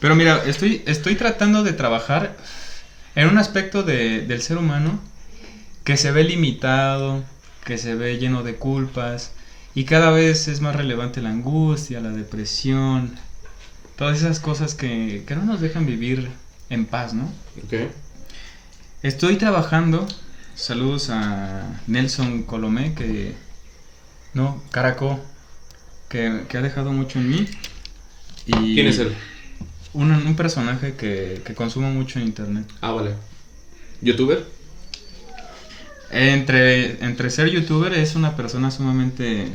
Pero 0.00 0.16
mira, 0.16 0.42
estoy, 0.46 0.82
estoy 0.86 1.14
tratando 1.14 1.62
de 1.62 1.72
trabajar 1.72 2.36
en 3.14 3.28
un 3.28 3.38
aspecto 3.38 3.82
de, 3.82 4.22
del 4.22 4.42
ser 4.42 4.56
humano 4.56 4.98
que 5.84 5.96
se 5.96 6.10
ve 6.10 6.24
limitado, 6.24 7.22
que 7.64 7.78
se 7.78 7.94
ve 7.94 8.18
lleno 8.18 8.42
de 8.42 8.56
culpas 8.56 9.32
y 9.74 9.84
cada 9.84 10.10
vez 10.10 10.48
es 10.48 10.60
más 10.60 10.74
relevante 10.74 11.20
la 11.20 11.30
angustia, 11.30 12.00
la 12.00 12.10
depresión, 12.10 13.14
todas 13.96 14.18
esas 14.18 14.40
cosas 14.40 14.74
que, 14.74 15.24
que 15.26 15.36
no 15.36 15.44
nos 15.44 15.60
dejan 15.60 15.86
vivir 15.86 16.30
en 16.70 16.86
paz, 16.86 17.12
¿no? 17.12 17.24
Ok. 17.64 17.90
Estoy 19.02 19.36
trabajando, 19.36 20.06
saludos 20.54 21.10
a 21.10 21.80
Nelson 21.86 22.42
Colomé, 22.42 22.94
que, 22.94 23.34
no, 24.34 24.62
Caracó, 24.70 25.20
que, 26.08 26.44
que 26.48 26.58
ha 26.58 26.62
dejado 26.62 26.92
mucho 26.92 27.18
en 27.18 27.30
mí. 27.30 27.46
Y 28.46 28.74
¿Quién 28.74 28.86
es 28.86 28.98
él? 28.98 29.14
Un, 29.92 30.12
un 30.12 30.36
personaje 30.36 30.94
que, 30.94 31.42
que 31.44 31.54
consumo 31.54 31.90
mucho 31.90 32.18
en 32.18 32.26
internet. 32.26 32.66
Ah, 32.80 32.92
vale. 32.92 33.14
¿Youtuber? 34.00 34.44
Entre, 36.10 37.04
entre 37.04 37.30
ser 37.30 37.48
youtuber 37.50 37.92
es 37.94 38.16
una 38.16 38.34
persona 38.36 38.70
sumamente 38.70 39.48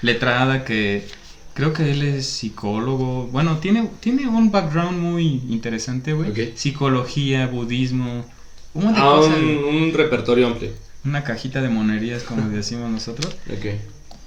letrada 0.00 0.64
que 0.64 1.06
creo 1.52 1.72
que 1.74 1.90
él 1.90 2.02
es 2.02 2.26
psicólogo. 2.26 3.26
Bueno, 3.26 3.58
tiene, 3.58 3.90
tiene 4.00 4.26
un 4.28 4.50
background 4.50 4.98
muy 4.98 5.42
interesante, 5.48 6.12
güey. 6.14 6.52
Psicología, 6.56 7.46
budismo, 7.48 8.24
un 8.72 8.94
Ah, 8.96 9.16
cosas, 9.16 9.36
un, 9.36 9.64
un 9.64 9.92
repertorio 9.92 10.46
amplio. 10.46 10.70
una 11.04 11.22
cajita 11.24 11.60
de 11.60 11.68
monerías, 11.68 12.22
como 12.22 12.48
decimos 12.48 12.90
nosotros. 12.90 13.36
Ok. 13.52 13.66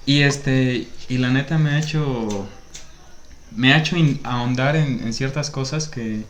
Y 0.06 0.22
este, 0.22 0.88
y 1.10 1.18
la 1.18 1.32
neta 1.32 1.58
me 1.58 1.72
ha 1.72 1.80
hecho, 1.80 2.48
me 3.56 3.74
ha 3.74 3.80
hecho 3.80 3.96
ahondar 4.24 4.76
en, 4.76 5.02
en 5.04 5.14
ciertas 5.14 5.50
cosas 5.50 5.88
que, 5.88 6.26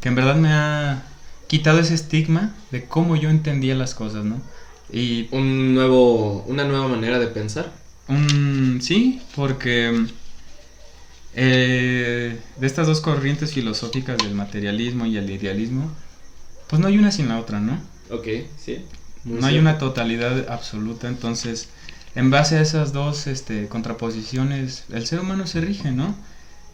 que 0.00 0.08
en 0.08 0.14
verdad 0.14 0.36
me 0.36 0.52
ha 0.52 1.02
quitado 1.46 1.78
ese 1.80 1.94
estigma 1.94 2.54
de 2.70 2.84
cómo 2.86 3.16
yo 3.16 3.30
entendía 3.30 3.74
las 3.74 3.94
cosas, 3.94 4.24
¿no? 4.24 4.40
Y 4.92 5.28
Un 5.30 5.74
nuevo, 5.74 6.44
una 6.44 6.64
nueva 6.64 6.88
manera 6.88 7.18
de 7.18 7.26
pensar. 7.28 7.72
Sí, 8.80 9.20
porque 9.34 10.06
eh, 11.34 12.40
de 12.56 12.66
estas 12.66 12.86
dos 12.86 13.00
corrientes 13.00 13.52
filosóficas 13.52 14.22
del 14.22 14.34
materialismo 14.34 15.06
y 15.06 15.16
el 15.16 15.28
idealismo, 15.30 15.90
pues 16.68 16.80
no 16.80 16.88
hay 16.88 16.98
una 16.98 17.12
sin 17.12 17.28
la 17.28 17.38
otra, 17.38 17.60
¿no? 17.60 17.80
Ok, 18.10 18.26
sí. 18.56 18.84
Muy 19.24 19.40
no 19.40 19.46
hay 19.46 19.58
una 19.58 19.78
totalidad 19.78 20.48
absoluta, 20.50 21.08
entonces, 21.08 21.70
en 22.14 22.30
base 22.30 22.56
a 22.58 22.60
esas 22.62 22.92
dos 22.92 23.26
este, 23.26 23.68
contraposiciones, 23.68 24.84
el 24.90 25.06
ser 25.06 25.20
humano 25.20 25.46
se 25.46 25.60
rige, 25.60 25.90
¿no? 25.92 26.14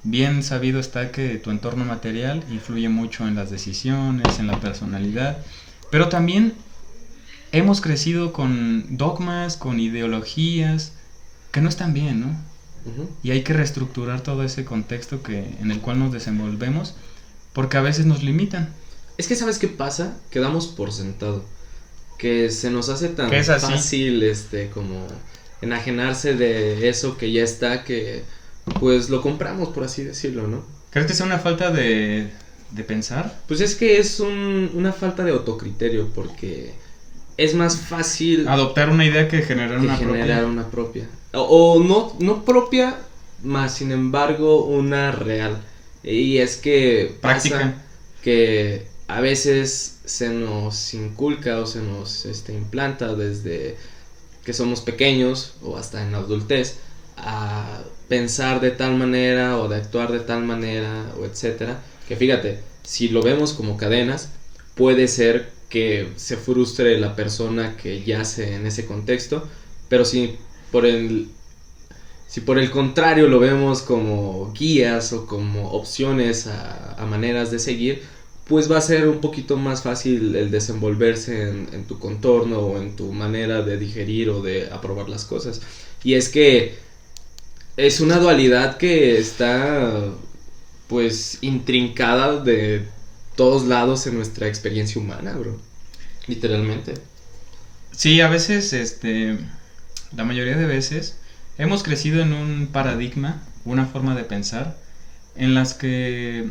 Bien 0.04 0.42
sabido 0.42 0.80
está 0.80 1.12
que 1.12 1.36
tu 1.36 1.50
entorno 1.50 1.84
material 1.84 2.42
influye 2.50 2.88
mucho 2.88 3.28
en 3.28 3.36
las 3.36 3.50
decisiones, 3.50 4.40
en 4.40 4.48
la 4.48 4.60
personalidad, 4.60 5.38
pero 5.90 6.08
también 6.08 6.54
hemos 7.52 7.80
crecido 7.80 8.32
con 8.32 8.96
dogmas, 8.96 9.56
con 9.56 9.78
ideologías 9.78 10.94
que 11.52 11.60
no 11.60 11.68
están 11.68 11.94
bien, 11.94 12.20
¿no? 12.20 12.52
Y 13.22 13.30
hay 13.30 13.42
que 13.42 13.52
reestructurar 13.52 14.22
todo 14.22 14.42
ese 14.42 14.64
contexto 14.64 15.22
que, 15.22 15.54
en 15.60 15.70
el 15.70 15.80
cual 15.80 16.00
nos 16.00 16.12
desenvolvemos, 16.12 16.94
porque 17.52 17.76
a 17.76 17.80
veces 17.80 18.06
nos 18.06 18.24
limitan. 18.24 18.74
Es 19.18 19.28
que 19.28 19.36
sabes 19.36 19.60
qué 19.60 19.68
pasa, 19.68 20.16
quedamos 20.30 20.66
por 20.66 20.92
sentado. 20.92 21.44
Que 22.18 22.50
se 22.50 22.70
nos 22.70 22.88
hace 22.88 23.08
tan 23.08 23.30
fácil 23.30 24.22
este 24.24 24.68
como 24.70 25.06
enajenarse 25.60 26.34
de 26.34 26.88
eso 26.88 27.16
que 27.16 27.30
ya 27.30 27.44
está 27.44 27.84
que 27.84 28.24
pues 28.80 29.10
lo 29.10 29.20
compramos 29.22 29.68
por 29.70 29.84
así 29.84 30.04
decirlo, 30.04 30.46
¿no? 30.46 30.64
¿Crees 30.90 31.06
que 31.06 31.14
sea 31.14 31.26
una 31.26 31.38
falta 31.38 31.70
de, 31.70 32.28
de 32.70 32.84
pensar? 32.84 33.40
Pues 33.48 33.60
es 33.60 33.74
que 33.74 33.98
es 33.98 34.20
un- 34.20 34.70
una 34.74 34.92
falta 34.92 35.24
de 35.24 35.32
autocriterio 35.32 36.08
porque 36.14 36.74
es 37.36 37.54
más 37.54 37.76
fácil 37.76 38.46
Adoptar 38.46 38.90
una 38.90 39.04
idea 39.06 39.26
que 39.28 39.42
generar 39.42 39.78
que 39.78 39.86
una 39.86 39.96
generar 39.96 40.40
propia. 40.40 40.46
una 40.46 40.70
propia. 40.70 41.08
O, 41.32 41.40
o 41.42 41.82
no, 41.84 42.14
no 42.20 42.44
propia, 42.44 42.98
más 43.42 43.74
sin 43.74 43.90
embargo 43.90 44.64
una 44.66 45.12
real. 45.12 45.58
Y 46.04 46.38
es 46.38 46.56
que 46.56 47.16
pasa 47.20 47.48
Práctica. 47.48 47.82
que 48.22 48.86
a 49.08 49.20
veces 49.20 49.98
se 50.04 50.28
nos 50.30 50.92
inculca 50.94 51.58
o 51.58 51.66
se 51.66 51.80
nos 51.80 52.26
este, 52.26 52.52
implanta 52.52 53.14
desde 53.14 53.76
que 54.44 54.52
somos 54.52 54.80
pequeños 54.80 55.54
o 55.62 55.76
hasta 55.76 56.02
en 56.02 56.12
la 56.12 56.18
adultez 56.18 56.76
a 57.16 57.82
pensar 58.12 58.60
de 58.60 58.72
tal 58.72 58.94
manera 58.94 59.56
o 59.56 59.70
de 59.70 59.76
actuar 59.76 60.12
de 60.12 60.20
tal 60.20 60.44
manera 60.44 61.14
o 61.18 61.24
etcétera 61.24 61.80
que 62.06 62.14
fíjate 62.14 62.58
si 62.82 63.08
lo 63.08 63.22
vemos 63.22 63.54
como 63.54 63.78
cadenas 63.78 64.28
puede 64.74 65.08
ser 65.08 65.48
que 65.70 66.08
se 66.16 66.36
frustre 66.36 67.00
la 67.00 67.16
persona 67.16 67.74
que 67.78 68.02
yace 68.02 68.54
en 68.54 68.66
ese 68.66 68.84
contexto 68.84 69.48
pero 69.88 70.04
si 70.04 70.36
por 70.70 70.84
el 70.84 71.28
si 72.28 72.42
por 72.42 72.58
el 72.58 72.70
contrario 72.70 73.28
lo 73.28 73.40
vemos 73.40 73.80
como 73.80 74.52
guías 74.52 75.14
o 75.14 75.24
como 75.24 75.70
opciones 75.70 76.46
a, 76.48 77.06
maneras 77.08 77.50
de 77.50 77.58
seguir, 77.58 78.02
pues 78.46 78.70
va 78.70 78.78
a 78.78 78.80
ser 78.80 79.08
un 79.08 79.20
poquito 79.20 79.56
más 79.56 79.82
fácil 79.82 80.34
el 80.36 80.50
desenvolverse 80.50 81.48
en, 81.48 81.68
en 81.72 81.84
tu 81.84 81.98
contorno 81.98 82.58
o 82.60 82.78
en 82.78 82.96
tu 82.96 83.12
manera 83.12 83.60
de 83.60 83.76
digerir 83.76 84.30
o 84.30 84.40
de 84.40 84.70
aprobar 84.70 85.10
las 85.10 85.24
cosas. 85.26 85.60
Y 86.04 86.14
es 86.14 86.30
que 86.30 86.74
es 87.76 88.00
una 88.00 88.18
dualidad 88.18 88.76
que 88.76 89.18
está 89.18 90.10
pues 90.88 91.38
intrincada 91.40 92.42
de 92.42 92.86
todos 93.36 93.64
lados 93.64 94.06
en 94.06 94.14
nuestra 94.16 94.46
experiencia 94.48 95.00
humana, 95.00 95.32
bro. 95.32 95.58
Literalmente. 96.26 96.94
Sí, 97.92 98.20
a 98.20 98.28
veces, 98.28 98.72
este, 98.72 99.38
la 100.14 100.24
mayoría 100.24 100.56
de 100.56 100.66
veces, 100.66 101.16
hemos 101.58 101.82
crecido 101.82 102.22
en 102.22 102.32
un 102.32 102.68
paradigma, 102.68 103.42
una 103.64 103.86
forma 103.86 104.14
de 104.14 104.24
pensar, 104.24 104.76
en 105.36 105.54
las 105.54 105.74
que 105.74 106.46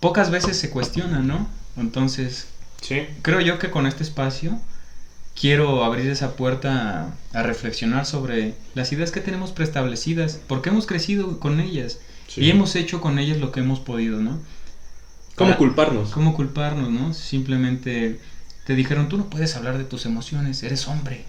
pocas 0.00 0.30
veces 0.30 0.56
se 0.56 0.70
cuestiona, 0.70 1.20
¿no? 1.20 1.48
Entonces, 1.76 2.46
Sí. 2.80 3.06
creo 3.22 3.40
yo 3.40 3.58
que 3.58 3.70
con 3.70 3.86
este 3.86 4.02
espacio 4.02 4.58
quiero 5.38 5.84
abrir 5.84 6.08
esa 6.08 6.36
puerta 6.36 7.14
a, 7.32 7.38
a 7.38 7.42
reflexionar 7.42 8.06
sobre 8.06 8.54
las 8.74 8.92
ideas 8.92 9.10
que 9.10 9.20
tenemos 9.20 9.52
preestablecidas, 9.52 10.40
porque 10.46 10.70
hemos 10.70 10.86
crecido 10.86 11.40
con 11.40 11.60
ellas 11.60 11.98
y 12.36 12.50
hemos 12.50 12.74
hecho 12.76 13.00
con 13.00 13.18
ellas 13.18 13.38
lo 13.38 13.52
que 13.52 13.60
hemos 13.60 13.80
podido, 13.80 14.20
¿no? 14.20 14.40
¿Cómo 15.34 15.56
culparnos? 15.56 16.10
¿Cómo 16.10 16.34
culparnos, 16.34 16.90
no? 16.90 17.12
Simplemente 17.12 18.20
te 18.66 18.74
dijeron, 18.74 19.08
tú 19.08 19.18
no 19.18 19.28
puedes 19.30 19.56
hablar 19.56 19.78
de 19.78 19.84
tus 19.84 20.06
emociones, 20.06 20.62
eres 20.62 20.86
hombre, 20.88 21.24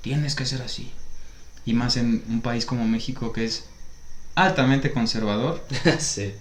tienes 0.00 0.34
que 0.34 0.46
ser 0.46 0.62
así. 0.62 0.90
Y 1.66 1.74
más 1.74 1.96
en 1.96 2.24
un 2.28 2.40
país 2.40 2.66
como 2.66 2.86
México 2.86 3.32
que 3.32 3.44
es 3.44 3.64
altamente 4.34 4.92
conservador, 4.92 5.64
sí. 5.98 6.32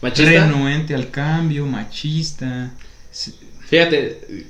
¿Machista? 0.00 0.46
renuente 0.46 0.94
al 0.94 1.10
cambio, 1.10 1.66
machista. 1.66 2.70
Fíjate, 3.68 4.46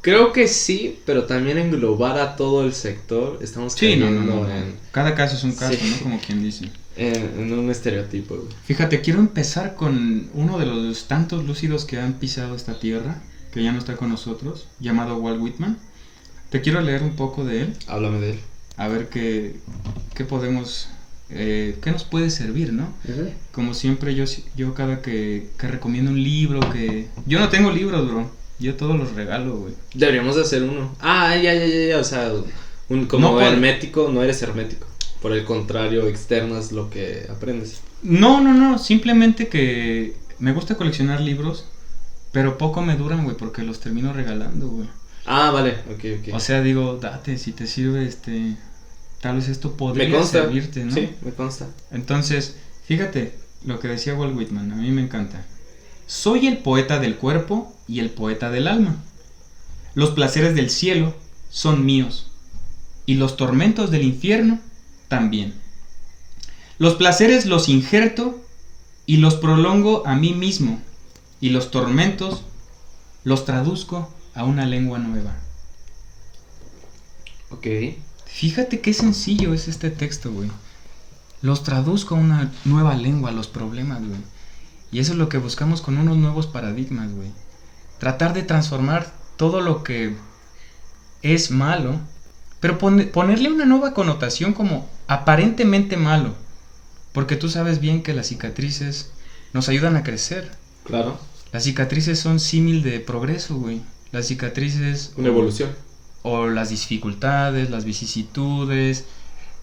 creo 0.00 0.32
que 0.32 0.48
sí, 0.48 0.98
pero 1.06 1.24
también 1.24 1.58
englobar 1.58 2.18
a 2.18 2.36
todo 2.36 2.64
el 2.64 2.72
sector, 2.72 3.38
estamos 3.42 3.74
Sí, 3.74 3.96
no, 3.96 4.10
no, 4.10 4.22
no. 4.22 4.50
En, 4.50 4.74
Cada 4.92 5.14
caso 5.14 5.36
es 5.36 5.44
un 5.44 5.52
caso, 5.52 5.74
Sí. 5.78 5.90
¿no? 5.98 6.02
Como 6.04 6.20
quien 6.20 6.42
dice. 6.42 6.70
en- 6.96 7.38
en 7.38 7.52
un 7.58 7.70
estereotipo. 7.70 8.34
güey. 8.36 8.48
Fíjate, 8.64 9.00
quiero 9.00 9.20
empezar 9.20 9.74
con 9.74 10.28
uno 10.34 10.58
de 10.58 10.66
los 10.66 11.06
tantos 11.06 11.44
lúcidos 11.46 11.84
que 11.84 11.98
han 11.98 12.14
pisado 12.14 12.54
esta 12.54 12.78
tierra, 12.78 13.22
que 13.52 13.62
ya 13.62 13.72
no 13.72 13.78
está 13.78 13.96
con 13.96 14.08
nosotros, 14.10 14.66
llamado 14.80 15.16
Walt 15.16 15.40
Whitman. 15.40 15.78
Te 16.50 16.60
quiero 16.60 16.80
leer 16.80 17.02
un 17.02 17.14
poco 17.16 17.44
de 17.44 17.62
él. 17.62 17.76
Háblame 17.86 18.18
de 18.20 18.30
él. 18.32 18.40
a 18.76 18.88
ver 18.88 19.08
qué, 19.08 19.56
qué 20.14 20.24
podemos, 20.24 20.88
eh, 21.30 21.76
qué 21.82 21.90
nos 21.92 22.04
puede 22.04 22.30
servir, 22.30 22.72
¿no? 22.72 22.92
Como 23.52 23.72
siempre, 23.74 24.14
yo, 24.14 24.24
yo 24.56 24.74
cada 24.74 25.00
que, 25.02 25.48
que 25.58 25.68
recomiendo 25.68 26.10
un 26.10 26.22
libro, 26.22 26.60
que... 26.72 27.06
Yo 27.26 27.38
no 27.38 27.48
tengo 27.50 27.70
libros, 27.70 28.06
bro. 28.08 28.30
Yo 28.60 28.76
todos 28.76 28.96
los 28.98 29.14
regalo, 29.14 29.56
güey. 29.56 29.74
Deberíamos 29.94 30.36
de 30.36 30.42
hacer 30.42 30.62
uno. 30.62 30.94
Ah, 31.00 31.34
ya, 31.36 31.54
ya, 31.54 31.66
ya, 31.66 31.86
ya, 31.88 31.98
o 31.98 32.04
sea, 32.04 32.30
un, 32.88 33.06
como 33.06 33.28
No, 33.28 33.34
por- 33.34 33.42
hermético, 33.42 34.10
no 34.12 34.22
eres 34.22 34.42
hermético. 34.42 34.86
Por 35.22 35.32
el 35.32 35.44
contrario, 35.44 36.06
externas 36.06 36.72
lo 36.72 36.90
que 36.90 37.26
aprendes. 37.30 37.80
No, 38.02 38.40
no, 38.40 38.54
no. 38.54 38.78
Simplemente 38.78 39.48
que 39.48 40.14
me 40.38 40.52
gusta 40.52 40.76
coleccionar 40.76 41.20
libros, 41.20 41.66
pero 42.32 42.58
poco 42.58 42.82
me 42.82 42.96
duran, 42.96 43.24
güey, 43.24 43.36
porque 43.36 43.62
los 43.62 43.80
termino 43.80 44.12
regalando, 44.12 44.68
güey. 44.68 44.88
Ah, 45.26 45.50
vale, 45.50 45.76
ok, 45.92 46.04
ok. 46.28 46.34
O 46.34 46.40
sea, 46.40 46.62
digo, 46.62 46.98
date, 47.00 47.36
si 47.38 47.52
te 47.52 47.66
sirve, 47.66 48.06
este... 48.06 48.56
Tal 49.20 49.36
vez 49.36 49.48
esto 49.48 49.72
podría 49.76 50.22
servirte, 50.24 50.82
¿no? 50.84 50.92
Sí, 50.94 51.10
me 51.20 51.32
consta. 51.32 51.66
Entonces, 51.90 52.56
fíjate 52.86 53.34
lo 53.66 53.78
que 53.78 53.88
decía 53.88 54.14
Walt 54.14 54.34
Whitman, 54.34 54.72
a 54.72 54.76
mí 54.76 54.90
me 54.92 55.02
encanta. 55.02 55.44
Soy 56.10 56.48
el 56.48 56.58
poeta 56.58 56.98
del 56.98 57.16
cuerpo 57.16 57.72
y 57.86 58.00
el 58.00 58.10
poeta 58.10 58.50
del 58.50 58.66
alma. 58.66 58.96
Los 59.94 60.10
placeres 60.10 60.56
del 60.56 60.68
cielo 60.68 61.14
son 61.50 61.86
míos 61.86 62.32
y 63.06 63.14
los 63.14 63.36
tormentos 63.36 63.92
del 63.92 64.02
infierno 64.02 64.58
también. 65.06 65.54
Los 66.78 66.96
placeres 66.96 67.46
los 67.46 67.68
injerto 67.68 68.40
y 69.06 69.18
los 69.18 69.36
prolongo 69.36 70.04
a 70.04 70.16
mí 70.16 70.34
mismo, 70.34 70.82
y 71.40 71.50
los 71.50 71.70
tormentos 71.70 72.42
los 73.22 73.44
traduzco 73.44 74.12
a 74.34 74.42
una 74.42 74.66
lengua 74.66 74.98
nueva. 74.98 75.36
Ok. 77.50 77.68
Fíjate 78.26 78.80
qué 78.80 78.94
sencillo 78.94 79.54
es 79.54 79.68
este 79.68 79.90
texto, 79.90 80.32
güey. 80.32 80.50
Los 81.40 81.62
traduzco 81.62 82.16
a 82.16 82.18
una 82.18 82.50
nueva 82.64 82.96
lengua, 82.96 83.30
los 83.30 83.46
problemas, 83.46 84.00
güey. 84.00 84.18
Y 84.92 85.00
eso 85.00 85.12
es 85.12 85.18
lo 85.18 85.28
que 85.28 85.38
buscamos 85.38 85.82
con 85.82 85.98
unos 85.98 86.16
nuevos 86.16 86.46
paradigmas, 86.46 87.12
güey. 87.12 87.30
Tratar 87.98 88.34
de 88.34 88.42
transformar 88.42 89.12
todo 89.36 89.60
lo 89.60 89.82
que 89.82 90.14
es 91.22 91.50
malo, 91.50 92.00
pero 92.60 92.78
ponerle 92.78 93.50
una 93.50 93.66
nueva 93.66 93.94
connotación 93.94 94.52
como 94.52 94.88
aparentemente 95.06 95.96
malo. 95.96 96.34
Porque 97.12 97.36
tú 97.36 97.48
sabes 97.48 97.80
bien 97.80 98.02
que 98.02 98.14
las 98.14 98.28
cicatrices 98.28 99.12
nos 99.52 99.68
ayudan 99.68 99.96
a 99.96 100.02
crecer. 100.02 100.50
Claro. 100.84 101.18
Las 101.52 101.64
cicatrices 101.64 102.18
son 102.18 102.40
símil 102.40 102.82
de 102.82 103.00
progreso, 103.00 103.56
güey. 103.56 103.82
Las 104.12 104.26
cicatrices... 104.26 105.12
Una 105.16 105.28
evolución 105.28 105.70
o 106.22 106.48
las 106.48 106.70
dificultades, 106.70 107.70
las 107.70 107.84
vicisitudes, 107.84 109.04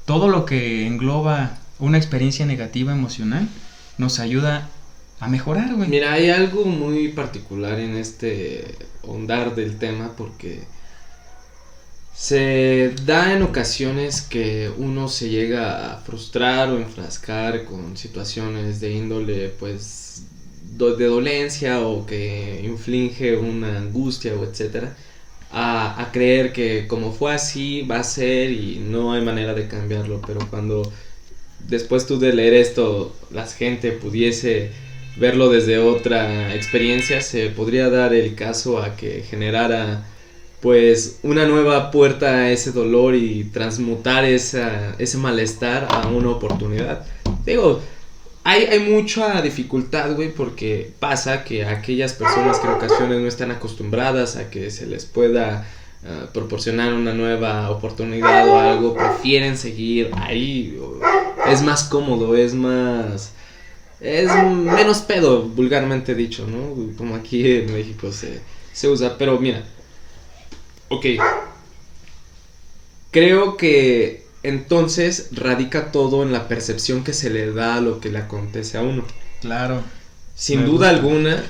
todo 0.06 0.28
lo 0.28 0.46
que 0.46 0.88
engloba 0.88 1.58
una 1.80 1.98
experiencia 1.98 2.46
negativa 2.46 2.92
emocional, 2.92 3.48
nos 3.98 4.20
ayuda 4.20 4.70
a 5.20 5.28
mejorar, 5.28 5.76
güey. 5.76 5.90
Mira, 5.90 6.14
hay 6.14 6.30
algo 6.30 6.66
muy 6.66 7.10
particular 7.10 7.80
en 7.80 7.96
este 7.96 8.76
ondar 9.04 9.56
del 9.56 9.78
tema 9.78 10.14
porque 10.18 10.62
se 12.14 12.94
da 13.06 13.34
en 13.34 13.44
ocasiones 13.44 14.22
que 14.22 14.72
uno 14.78 15.08
se 15.08 15.30
llega 15.30 15.94
a 15.94 15.98
frustrar 15.98 16.70
o 16.70 16.78
enfrascar 16.78 17.66
con 17.66 17.98
situaciones 17.98 18.80
de 18.80 18.92
índole, 18.92 19.50
pues, 19.50 20.24
de 20.62 21.06
dolencia 21.06 21.82
o 21.82 22.06
que 22.06 22.62
inflige 22.64 23.38
una 23.38 23.78
angustia 23.78 24.34
o 24.36 24.44
etcétera 24.44 24.96
a, 25.52 26.10
creer 26.12 26.54
que 26.54 26.88
como 26.88 27.12
fue 27.12 27.34
así 27.34 27.82
va 27.84 28.00
a 28.00 28.04
ser 28.04 28.52
y 28.52 28.80
no 28.80 29.14
hay 29.14 29.22
manera 29.24 29.54
de 29.54 29.68
cambiarlo, 29.68 30.22
pero 30.26 30.48
cuando 30.50 30.92
después 31.68 32.06
tú 32.06 32.20
de 32.20 32.34
leer 32.34 32.54
esto 32.54 33.16
la 33.32 33.46
gente 33.48 33.92
pudiese 33.92 34.72
verlo 35.20 35.50
desde 35.50 35.80
otra 35.80 36.54
experiencia, 36.56 37.22
se 37.22 37.50
podría 37.50 37.90
dar 37.90 38.14
el 38.14 38.36
caso 38.36 38.82
a 38.82 38.96
que 38.96 39.24
generara 39.24 40.06
pues 40.62 41.20
una 41.24 41.46
nueva 41.46 41.92
puerta 41.92 42.28
a 42.28 42.52
ese 42.52 42.72
dolor 42.72 43.16
y 43.16 43.46
transmutar 43.46 44.26
esa, 44.26 44.96
ese 44.98 45.18
malestar 45.18 45.88
a 45.90 46.08
una 46.08 46.30
oportunidad. 46.30 47.06
Digo, 47.46 47.82
hay, 48.44 48.80
mucha 48.80 49.42
dificultad, 49.42 50.16
güey, 50.16 50.34
porque 50.34 50.92
pasa 51.00 51.44
que 51.44 51.66
aquellas 51.66 52.14
personas 52.14 52.60
que 52.60 52.68
en 52.68 52.74
ocasiones 52.74 53.20
no 53.20 53.28
están 53.28 53.52
acostumbradas 53.52 54.38
a 54.38 54.50
que 54.50 54.72
se 54.72 54.88
les 54.88 55.06
pueda 55.06 55.68
ah, 56.06 56.28
proporcionar 56.34 56.94
una 56.94 57.14
nueva 57.14 57.70
oportunidad 57.70 58.48
o 58.48 58.58
algo, 58.58 58.96
prefieren 58.96 59.58
seguir 59.58 60.12
ahí. 60.16 60.80
Es 61.52 61.62
más 61.62 61.84
cómodo, 61.84 62.38
es 62.38 62.54
más... 62.54 63.34
Es 64.00 64.32
menos 64.46 65.00
pedo, 65.00 65.44
vulgarmente 65.44 66.14
dicho, 66.14 66.46
¿no? 66.48 66.96
Como 66.98 67.16
aquí 67.16 67.52
en 67.52 67.74
México 67.74 68.12
se, 68.12 68.42
se 68.74 68.88
usa. 68.88 69.18
Pero 69.18 69.40
mira, 69.40 69.64
ok. 70.90 71.06
Creo 73.12 73.58
que 73.58 74.28
entonces 74.44 75.30
radica 75.32 75.92
todo 75.92 76.24
en 76.24 76.32
la 76.32 76.48
percepción 76.48 77.04
que 77.04 77.14
se 77.14 77.30
le 77.30 77.52
da 77.52 77.76
a 77.76 77.82
lo 77.82 78.00
que 78.00 78.10
le 78.10 78.20
acontece 78.20 78.78
a 78.78 78.82
uno. 78.82 79.04
Claro. 79.42 79.82
Sin 80.36 80.66
duda 80.66 80.90
alguna, 80.90 81.44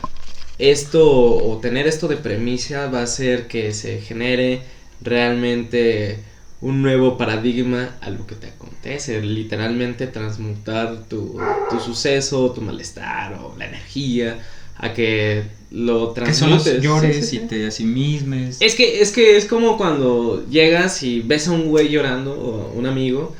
esto 0.57 1.05
o 1.05 1.57
tener 1.57 1.87
esto 1.87 2.07
de 2.07 2.15
premisa 2.15 2.87
va 2.87 3.01
a 3.01 3.03
hacer 3.03 3.47
que 3.47 3.73
se 3.73 3.99
genere 3.99 4.61
realmente 5.01 6.19
un 6.61 6.81
nuevo 6.81 7.17
paradigma 7.17 7.95
a 8.01 8.09
lo 8.09 8.25
que 8.25 8.35
te 8.35 8.47
acontece, 8.47 9.21
literalmente 9.21 10.07
transmutar 10.07 11.03
tu, 11.07 11.37
tu 11.69 11.79
suceso, 11.79 12.51
tu 12.51 12.61
malestar 12.61 13.33
o 13.33 13.55
la 13.57 13.67
energía 13.67 14.39
a 14.75 14.93
que 14.93 15.43
lo 15.71 16.11
transmutes. 16.11 16.63
Que 16.63 16.69
solo 16.69 16.81
llores 16.81 17.33
y 17.33 17.39
te 17.39 17.67
asimismes. 17.67 18.57
Es 18.61 18.75
que, 18.75 19.01
es 19.01 19.11
que 19.11 19.37
es 19.37 19.45
como 19.45 19.77
cuando 19.77 20.45
llegas 20.49 21.03
y 21.03 21.21
ves 21.21 21.47
a 21.47 21.51
un 21.51 21.67
güey 21.67 21.89
llorando 21.89 22.33
o 22.33 22.71
un 22.73 22.85
amigo 22.85 23.35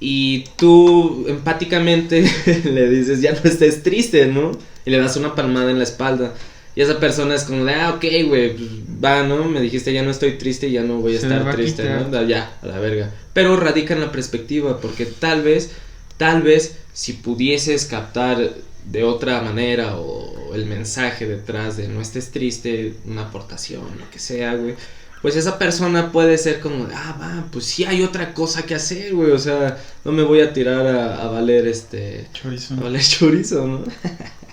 y 0.00 0.44
tú 0.56 1.24
empáticamente 1.28 2.24
le 2.64 2.90
dices 2.90 3.20
ya 3.20 3.32
no 3.32 3.48
estés 3.48 3.82
triste, 3.82 4.26
¿no? 4.26 4.50
Y 4.84 4.90
le 4.90 4.98
das 4.98 5.16
una 5.16 5.34
palmada 5.34 5.70
en 5.70 5.78
la 5.78 5.84
espalda. 5.84 6.34
Y 6.74 6.80
esa 6.80 6.98
persona 6.98 7.34
es 7.34 7.44
como, 7.44 7.66
ah, 7.68 7.94
ok, 7.94 8.04
güey, 8.26 8.56
pues, 8.56 8.70
va, 9.04 9.22
¿no? 9.22 9.44
Me 9.44 9.60
dijiste 9.60 9.92
ya 9.92 10.02
no 10.02 10.10
estoy 10.10 10.38
triste 10.38 10.70
ya 10.70 10.82
no 10.82 11.00
voy 11.00 11.14
a 11.14 11.18
estar 11.18 11.54
triste, 11.54 11.84
¿no? 11.84 12.22
Ya, 12.26 12.56
a 12.62 12.66
la 12.66 12.78
verga. 12.78 13.10
Pero 13.32 13.56
radica 13.56 13.94
en 13.94 14.00
la 14.00 14.12
perspectiva, 14.12 14.80
porque 14.80 15.04
tal 15.06 15.42
vez, 15.42 15.72
tal 16.16 16.42
vez, 16.42 16.76
si 16.92 17.14
pudieses 17.14 17.84
captar 17.86 18.54
de 18.84 19.04
otra 19.04 19.42
manera 19.42 19.96
o 19.96 20.54
el 20.54 20.66
mensaje 20.66 21.26
detrás 21.26 21.76
de 21.76 21.88
no 21.88 22.00
estés 22.00 22.30
triste, 22.30 22.94
una 23.06 23.22
aportación, 23.22 23.82
lo 23.98 24.10
que 24.10 24.18
sea, 24.18 24.54
güey. 24.54 24.74
Pues 25.22 25.36
esa 25.36 25.56
persona 25.56 26.10
puede 26.10 26.36
ser 26.36 26.58
como, 26.58 26.88
ah, 26.92 27.16
va, 27.20 27.46
pues 27.52 27.66
sí 27.66 27.84
hay 27.84 28.02
otra 28.02 28.34
cosa 28.34 28.64
que 28.64 28.74
hacer, 28.74 29.14
güey. 29.14 29.30
O 29.30 29.38
sea, 29.38 29.78
no 30.04 30.10
me 30.10 30.24
voy 30.24 30.40
a 30.40 30.52
tirar 30.52 30.84
a, 30.84 31.28
valer 31.28 31.68
este. 31.68 32.26
Chorizo. 32.32 32.74
A 32.74 32.80
valer 32.80 33.02
chorizo, 33.08 33.66
¿no? 33.66 33.84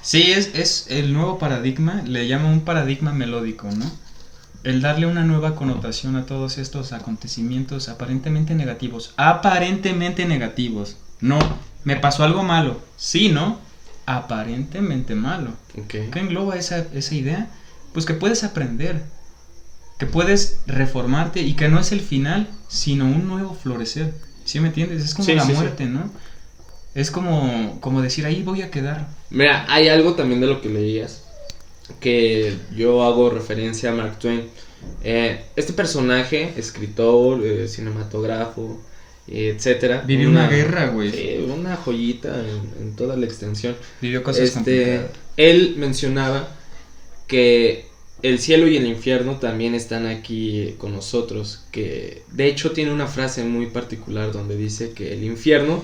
Sí, 0.09 0.31
es, 0.31 0.51
es 0.53 0.87
el 0.89 1.13
nuevo 1.13 1.39
paradigma, 1.39 2.01
le 2.05 2.27
llama 2.27 2.49
un 2.49 2.61
paradigma 2.61 3.13
melódico, 3.13 3.69
¿no? 3.71 3.91
El 4.63 4.81
darle 4.81 5.05
una 5.05 5.23
nueva 5.23 5.55
connotación 5.55 6.15
a 6.15 6.25
todos 6.25 6.57
estos 6.57 6.91
acontecimientos 6.91 7.87
aparentemente 7.87 8.55
negativos. 8.55 9.13
Aparentemente 9.15 10.25
negativos. 10.25 10.97
No, 11.21 11.39
me 11.85 11.95
pasó 11.95 12.23
algo 12.23 12.43
malo. 12.43 12.81
Sí, 12.97 13.29
¿no? 13.29 13.57
aparentemente 14.09 15.13
malo. 15.13 15.53
¿Qué 15.87 16.09
engloba 16.15 16.55
esa, 16.55 16.79
esa 16.93 17.13
idea? 17.13 17.47
Pues 17.93 18.07
que 18.07 18.15
puedes 18.15 18.43
aprender, 18.43 19.03
que 19.99 20.07
puedes 20.07 20.61
reformarte 20.65 21.41
y 21.43 21.53
que 21.53 21.69
no 21.69 21.79
es 21.79 21.91
el 21.91 22.01
final, 22.01 22.49
sino 22.67 23.05
un 23.05 23.27
nuevo 23.27 23.53
florecer. 23.53 24.15
¿Sí 24.45 24.59
me 24.59 24.69
entiendes? 24.69 25.03
Es 25.03 25.13
como 25.13 25.31
la 25.31 25.45
muerte, 25.45 25.85
¿no? 25.85 26.09
Es 26.95 27.11
como, 27.11 27.79
como 27.81 28.01
decir, 28.01 28.25
ahí 28.25 28.43
voy 28.43 28.61
a 28.61 28.71
quedar. 28.71 29.07
Mira, 29.29 29.65
hay 29.69 29.89
algo 29.89 30.15
también 30.15 30.41
de 30.41 30.47
lo 30.47 30.61
que 30.61 30.69
leías, 30.69 31.23
que 31.99 32.55
yo 32.75 33.03
hago 33.03 33.29
referencia 33.29 33.91
a 33.91 33.93
Mark 33.93 34.17
Twain. 34.19 34.43
Eh, 35.03 35.41
este 35.55 35.73
personaje, 35.73 36.53
escritor, 36.57 37.45
eh, 37.45 37.67
cinematógrafo, 37.67 38.81
etcétera. 39.27 40.03
Vivió 40.05 40.29
una, 40.29 40.47
guerra, 40.49 40.87
güey. 40.87 41.43
una 41.43 41.75
joyita 41.75 42.43
en, 42.79 42.95
toda 42.95 43.15
la 43.15 43.25
extensión. 43.25 43.75
Vivió 44.01 44.23
cosas 44.23 44.55
este, 44.55 45.01
Él 45.37 45.75
mencionaba 45.77 46.49
que 47.27 47.85
el 48.21 48.39
cielo 48.39 48.67
y 48.67 48.77
el 48.77 48.87
infierno 48.87 49.37
también 49.37 49.75
están 49.75 50.07
aquí 50.07 50.75
con 50.77 50.93
nosotros, 50.93 51.63
que 51.71 52.23
de 52.31 52.47
hecho 52.47 52.71
tiene 52.71 52.91
una 52.91 53.07
frase 53.07 53.43
muy 53.43 53.67
particular 53.67 54.31
donde 54.31 54.57
dice 54.57 54.91
que 54.91 55.13
el 55.13 55.23
infierno 55.23 55.83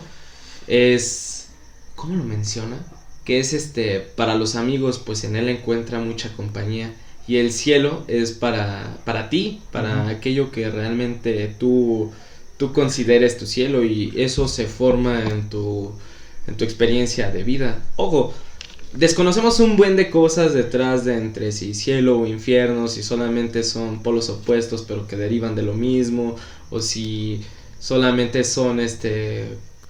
es 0.67 1.48
¿cómo 1.95 2.15
lo 2.15 2.24
menciona? 2.24 2.77
Que 3.24 3.39
es 3.39 3.53
este 3.53 4.00
para 4.00 4.36
los 4.36 4.55
amigos, 4.55 5.00
pues 5.00 5.24
en 5.24 5.36
él 5.36 5.50
encuentra 5.50 6.00
mucha 6.00 6.34
compañía 6.36 6.93
y 7.27 7.38
el 7.38 7.51
cielo 7.51 8.03
es 8.07 8.31
para 8.31 8.98
para 9.05 9.29
ti, 9.29 9.62
para 9.72 10.10
aquello 10.10 10.51
que 10.51 10.69
realmente 10.69 11.53
tú 11.60 12.12
tú 12.57 12.74
consideres 12.74 13.38
tu 13.38 13.45
cielo 13.45 13.84
y 13.84 14.13
eso 14.15 14.48
se 14.48 14.65
forma 14.65 15.24
en 15.24 15.50
tu, 15.50 15.91
en 16.48 16.55
tu 16.55 16.63
experiencia 16.63 17.31
de 17.31 17.43
vida. 17.43 17.84
Ojo, 17.95 18.34
desconocemos 18.93 19.60
un 19.60 19.75
buen 19.77 19.95
de 19.95 20.10
cosas 20.10 20.53
detrás 20.53 21.05
de 21.05 21.17
entre 21.17 21.51
si 21.51 21.74
cielo 21.74 22.19
o 22.19 22.25
infierno, 22.25 22.88
si 22.88 23.03
solamente 23.03 23.63
son 23.63 24.01
polos 24.03 24.29
opuestos 24.29 24.84
pero 24.88 25.07
que 25.07 25.17
derivan 25.17 25.55
de 25.55 25.63
lo 25.63 25.74
mismo, 25.74 26.36
o 26.69 26.81
si 26.81 27.41
solamente 27.79 28.43
son 28.43 28.79
este 28.79 29.45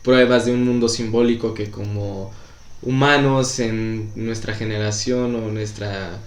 pruebas 0.06 0.46
de 0.46 0.54
un 0.54 0.64
mundo 0.64 0.88
simbólico 0.88 1.54
que 1.54 1.70
como 1.70 2.32
humanos 2.82 3.60
en 3.60 4.12
nuestra 4.16 4.54
generación 4.54 5.36
o 5.36 5.52
nuestra 5.52 6.20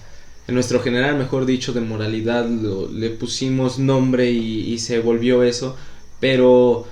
en 0.47 0.55
nuestro 0.55 0.81
general 0.81 1.17
mejor 1.17 1.47
dicho 1.47 1.73
de 1.73 1.81
moralidad 1.81 2.47
le 2.47 3.11
pusimos 3.11 3.79
nombre 3.79 4.31
y, 4.31 4.73
y 4.73 4.79
se 4.79 4.99
volvió 4.99 5.43
eso 5.43 5.77
pero... 6.21 6.87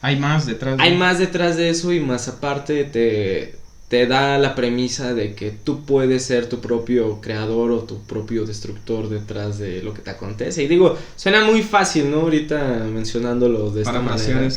Hay 0.00 0.16
más 0.16 0.46
detrás 0.46 0.76
de 0.76 0.82
Hay 0.82 0.96
más 0.96 1.18
detrás 1.18 1.56
de 1.56 1.70
eso 1.70 1.92
y 1.92 2.00
más 2.00 2.28
aparte 2.28 2.84
te, 2.84 3.56
te 3.88 4.06
da 4.06 4.38
la 4.38 4.54
premisa 4.54 5.12
de 5.12 5.34
que 5.34 5.50
tú 5.50 5.84
puedes 5.84 6.24
ser 6.24 6.48
tu 6.48 6.60
propio 6.60 7.20
creador 7.20 7.72
o 7.72 7.78
tu 7.80 8.02
propio 8.02 8.44
destructor 8.44 9.08
detrás 9.08 9.58
de 9.58 9.82
lo 9.82 9.94
que 9.94 10.02
te 10.02 10.10
acontece. 10.10 10.62
Y 10.62 10.68
digo, 10.68 10.96
suena 11.16 11.44
muy 11.44 11.62
fácil, 11.62 12.10
¿no? 12.10 12.20
Ahorita 12.20 12.86
mencionándolo 12.92 13.70
de 13.70 13.82
esta 13.82 14.00
manera. 14.00 14.48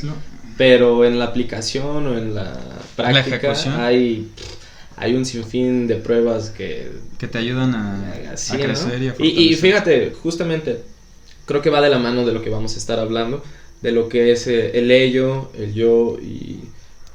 Pero 0.58 1.06
en 1.06 1.20
la 1.20 1.26
aplicación 1.26 2.08
o 2.08 2.18
en 2.18 2.36
la 2.36 2.58
práctica 2.96 3.54
hay 3.80 4.30
hay 5.02 5.16
un 5.16 5.26
sinfín 5.26 5.88
de 5.88 5.96
pruebas 5.96 6.52
que... 6.52 6.92
Que 7.18 7.28
te 7.28 7.40
ayudan 7.40 7.74
a, 7.74 7.96
a 8.04 8.58
¿no? 8.58 8.64
crecer 8.64 9.02
y 9.02 9.08
a 9.08 9.16
y, 9.18 9.56
fíjate, 9.56 10.14
justamente, 10.22 10.84
creo 11.46 11.64
que 11.64 11.72
va 11.72 11.82
de 11.82 11.90
la 11.90 11.98
mano 11.98 12.24
de 12.24 12.32
lo 12.34 12.44
que 12.44 12.52
vamos 12.52 12.76
a 12.76 12.78
estar 12.78 13.00
hablando, 13.00 13.44
de 13.82 13.92
lo 13.92 14.10
que 14.10 14.32
es 14.32 14.46
eh, 14.46 14.78
el 14.78 14.92
ello, 14.92 15.52
el 15.58 15.74
yo 15.74 16.20
y 16.22 16.60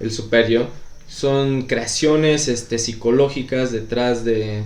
el 0.00 0.10
superyo. 0.10 0.66
Son 1.06 1.62
creaciones 1.62 2.48
este, 2.48 2.78
psicológicas 2.78 3.70
detrás 3.70 4.24
de, 4.24 4.64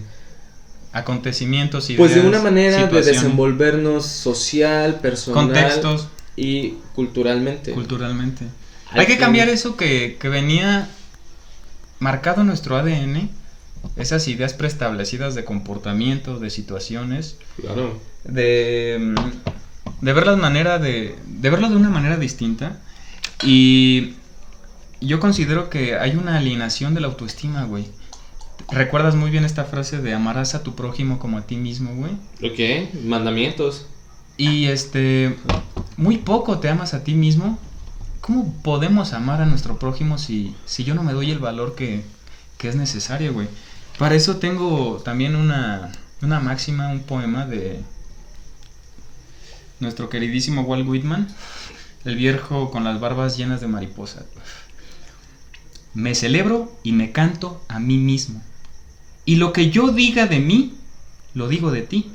Acontecimientos 0.93 1.89
y 1.89 1.95
pues 1.95 2.17
de 2.17 2.21
una 2.23 2.41
manera 2.43 2.79
de 2.79 2.83
desenvolver 2.83 3.05
desenvolvernos 3.05 4.07
social, 4.07 4.99
personal 4.99 5.45
contextos 5.45 6.09
y 6.35 6.77
culturalmente. 6.97 7.73
culturalmente. 7.73 8.47
Hay 8.93 9.07
que 9.07 9.19
cambiar 9.19 9.49
eso 9.49 9.77
que, 9.77 10.17
que 10.21 10.29
venía 10.29 10.89
marcado 11.99 12.41
en 12.43 12.49
nuestro 12.49 12.77
ADN, 12.77 13.31
esas 13.97 14.27
ideas 14.29 14.55
preestablecidas 14.55 15.35
de 15.35 15.45
comportamiento, 15.45 16.39
de 16.39 16.51
situaciones, 16.51 17.37
Claro. 17.61 17.99
de, 18.25 19.15
de 20.01 20.13
ver 20.13 20.27
las 20.27 20.39
manera 20.39 20.79
de, 20.79 21.17
de 21.27 21.51
verlo 21.51 21.69
de 21.69 21.77
una 21.77 21.91
manera 21.91 22.17
distinta. 22.17 22.79
Y 23.43 24.15
yo 25.01 25.21
considero 25.21 25.71
que 25.71 25.97
hay 25.97 26.17
una 26.17 26.37
alienación 26.37 26.95
de 26.95 27.01
la 27.01 27.07
autoestima, 27.09 27.65
güey. 27.65 27.87
¿Recuerdas 28.71 29.15
muy 29.15 29.31
bien 29.31 29.45
esta 29.45 29.65
frase 29.65 29.99
de 29.99 30.15
amarás 30.15 30.55
a 30.55 30.63
tu 30.63 30.75
prójimo 30.75 31.19
como 31.19 31.39
a 31.39 31.43
ti 31.43 31.57
mismo, 31.57 31.95
güey? 31.95 32.13
Ok, 32.43 32.95
mandamientos. 33.05 33.87
Y 34.37 34.67
este, 34.67 35.37
muy 35.97 36.19
poco 36.19 36.59
te 36.61 36.69
amas 36.69 36.95
a 36.95 37.03
ti 37.03 37.15
mismo. 37.15 37.59
¿Cómo 38.21 38.53
podemos 38.63 39.13
amar 39.13 39.41
a 39.41 39.47
nuestro 39.47 39.79
prójimo 39.79 40.19
si, 40.19 40.55
si 40.67 40.85
yo 40.85 40.95
no 40.95 41.03
me 41.03 41.13
doy 41.13 41.31
el 41.31 41.39
valor 41.39 41.75
que, 41.75 42.03
que 42.59 42.69
es 42.69 42.77
necesario, 42.77 43.33
güey? 43.33 43.49
Para 43.99 44.15
eso 44.15 44.37
tengo 44.37 45.01
también 45.05 45.37
una, 45.37 45.91
una 46.23 46.41
máxima, 46.41 46.89
un 46.89 47.01
poema 47.01 47.47
de 47.47 47.81
nuestro 49.81 50.11
queridísimo 50.11 50.63
Walt 50.63 50.87
Whitman, 50.87 51.29
el 52.05 52.17
viejo 52.17 52.71
con 52.71 52.85
las 52.85 53.01
barbas 53.01 53.37
llenas 53.37 53.61
de 53.61 53.69
mariposa. 53.69 54.25
Me 55.95 56.15
celebro 56.15 56.73
y 56.83 56.93
me 56.93 57.13
canto 57.13 57.65
a 57.69 57.81
mí 57.81 57.97
mismo. 57.97 58.43
Y 59.25 59.37
lo 59.37 59.53
que 59.53 59.71
yo 59.71 59.93
diga 59.93 60.27
de 60.27 60.41
mí, 60.41 60.75
lo 61.35 61.49
digo 61.49 61.71
de 61.71 61.83
ti. 61.83 62.11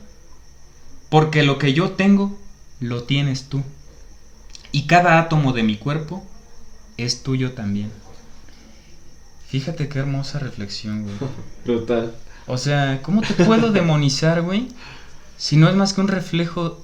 Porque 1.10 1.44
lo 1.44 1.58
que 1.58 1.74
yo 1.74 1.92
tengo, 1.92 2.38
lo 2.80 3.04
tienes 3.04 3.50
tú. 3.50 3.64
Y 4.76 4.88
cada 4.88 5.20
átomo 5.20 5.54
de 5.54 5.64
mi 5.64 5.78
cuerpo 5.78 6.22
es 6.98 7.24
tuyo 7.24 7.54
también. 7.54 7.90
Fíjate 9.48 9.88
qué 9.88 10.00
hermosa 10.00 10.38
reflexión, 10.38 11.04
güey. 11.04 11.16
Brutal. 11.66 12.14
O 12.46 12.58
sea, 12.58 13.00
¿cómo 13.02 13.22
te 13.22 13.46
puedo 13.46 13.72
demonizar, 13.72 14.42
güey? 14.42 14.68
Si 15.38 15.56
no 15.56 15.70
es 15.70 15.78
más 15.78 15.94
que 15.94 16.02
un 16.02 16.10
reflejo 16.10 16.84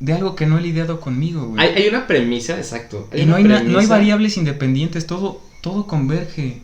de 0.00 0.12
algo 0.12 0.34
que 0.34 0.46
no 0.46 0.58
he 0.58 0.60
lidiado 0.60 0.98
conmigo, 0.98 1.46
güey. 1.46 1.64
Hay, 1.64 1.80
hay 1.80 1.88
una 1.88 2.08
premisa, 2.08 2.56
exacto. 2.56 3.08
y 3.14 3.24
no 3.26 3.36
hay, 3.36 3.44
no 3.44 3.78
hay 3.78 3.86
variables 3.86 4.36
independientes, 4.36 5.06
todo, 5.06 5.40
todo 5.62 5.86
converge. 5.86 6.62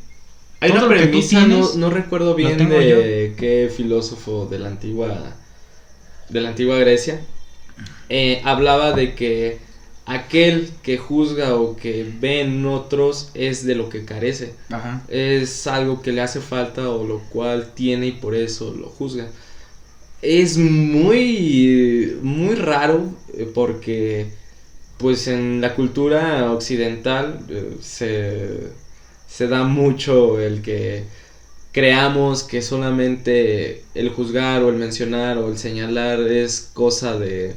Hay 0.58 0.72
todo 0.72 0.88
una 0.88 0.96
premisa, 0.96 1.42
no, 1.42 1.46
tienes, 1.46 1.76
no 1.76 1.90
recuerdo 1.90 2.34
bien 2.34 2.58
de 2.58 3.36
qué 3.38 3.70
filósofo 3.72 4.48
de 4.50 4.58
la 4.58 4.66
antigua 4.66 5.36
de 6.28 6.40
la 6.40 6.48
antigua 6.48 6.76
Grecia 6.78 7.20
eh, 8.08 8.40
hablaba 8.44 8.92
de 8.92 9.14
que 9.14 9.65
aquel 10.06 10.70
que 10.82 10.96
juzga 10.96 11.56
o 11.56 11.76
que 11.76 12.10
ve 12.20 12.40
en 12.40 12.64
otros 12.64 13.30
es 13.34 13.66
de 13.66 13.74
lo 13.74 13.88
que 13.88 14.04
carece. 14.04 14.54
Ajá. 14.70 15.02
Es 15.08 15.66
algo 15.66 16.00
que 16.00 16.12
le 16.12 16.22
hace 16.22 16.40
falta 16.40 16.88
o 16.90 17.04
lo 17.04 17.20
cual 17.30 17.72
tiene 17.74 18.06
y 18.06 18.12
por 18.12 18.34
eso 18.34 18.72
lo 18.74 18.88
juzga. 18.88 19.28
Es 20.22 20.56
muy 20.58 22.16
muy 22.22 22.54
raro 22.54 23.12
eh, 23.34 23.50
porque 23.52 24.26
pues 24.98 25.28
en 25.28 25.60
la 25.60 25.74
cultura 25.74 26.50
occidental 26.52 27.44
eh, 27.48 27.76
se, 27.80 28.70
se 29.28 29.48
da 29.48 29.64
mucho 29.64 30.40
el 30.40 30.62
que 30.62 31.04
creamos 31.72 32.42
que 32.42 32.62
solamente 32.62 33.84
el 33.94 34.08
juzgar 34.10 34.62
o 34.62 34.70
el 34.70 34.76
mencionar 34.76 35.38
o 35.38 35.50
el 35.50 35.58
señalar 35.58 36.20
es 36.20 36.70
cosa 36.72 37.18
de 37.18 37.54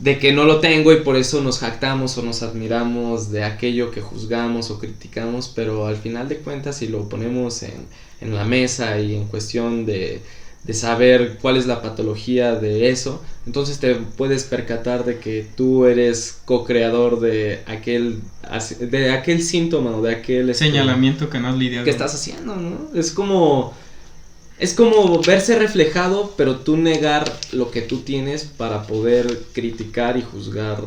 de 0.00 0.18
que 0.18 0.32
no 0.32 0.44
lo 0.44 0.60
tengo 0.60 0.92
y 0.92 1.02
por 1.02 1.16
eso 1.16 1.42
nos 1.42 1.58
jactamos 1.58 2.16
o 2.16 2.22
nos 2.22 2.42
admiramos 2.42 3.30
de 3.30 3.44
aquello 3.44 3.90
que 3.90 4.00
juzgamos 4.00 4.70
o 4.70 4.78
criticamos, 4.78 5.52
pero 5.54 5.86
al 5.86 5.96
final 5.96 6.28
de 6.28 6.38
cuentas 6.38 6.78
si 6.78 6.88
lo 6.88 7.08
ponemos 7.08 7.62
en, 7.62 7.86
en 8.20 8.34
la 8.34 8.44
mesa 8.44 8.98
y 8.98 9.14
en 9.14 9.26
cuestión 9.26 9.84
de, 9.84 10.22
de 10.64 10.74
saber 10.74 11.38
cuál 11.40 11.58
es 11.58 11.66
la 11.66 11.82
patología 11.82 12.54
de 12.54 12.90
eso, 12.90 13.22
entonces 13.46 13.78
te 13.78 13.94
puedes 13.94 14.44
percatar 14.44 15.04
de 15.04 15.18
que 15.18 15.46
tú 15.54 15.84
eres 15.84 16.40
co-creador 16.46 17.20
de 17.20 17.60
aquel, 17.66 18.20
de 18.80 19.10
aquel 19.10 19.42
síntoma 19.42 19.96
o 19.96 20.02
de 20.02 20.14
aquel 20.14 20.54
Señalamiento 20.54 21.28
que 21.28 21.40
no 21.40 21.48
has 21.48 21.56
lidiado. 21.56 21.84
que 21.84 21.90
estás 21.90 22.14
haciendo, 22.14 22.56
¿no? 22.56 22.88
Es 22.94 23.10
como 23.10 23.74
es 24.60 24.74
como 24.74 25.20
verse 25.22 25.58
reflejado, 25.58 26.34
pero 26.36 26.56
tú 26.56 26.76
negar 26.76 27.24
lo 27.50 27.70
que 27.70 27.80
tú 27.80 28.00
tienes 28.00 28.44
para 28.44 28.82
poder 28.86 29.40
criticar 29.54 30.18
y 30.18 30.22
juzgar 30.22 30.82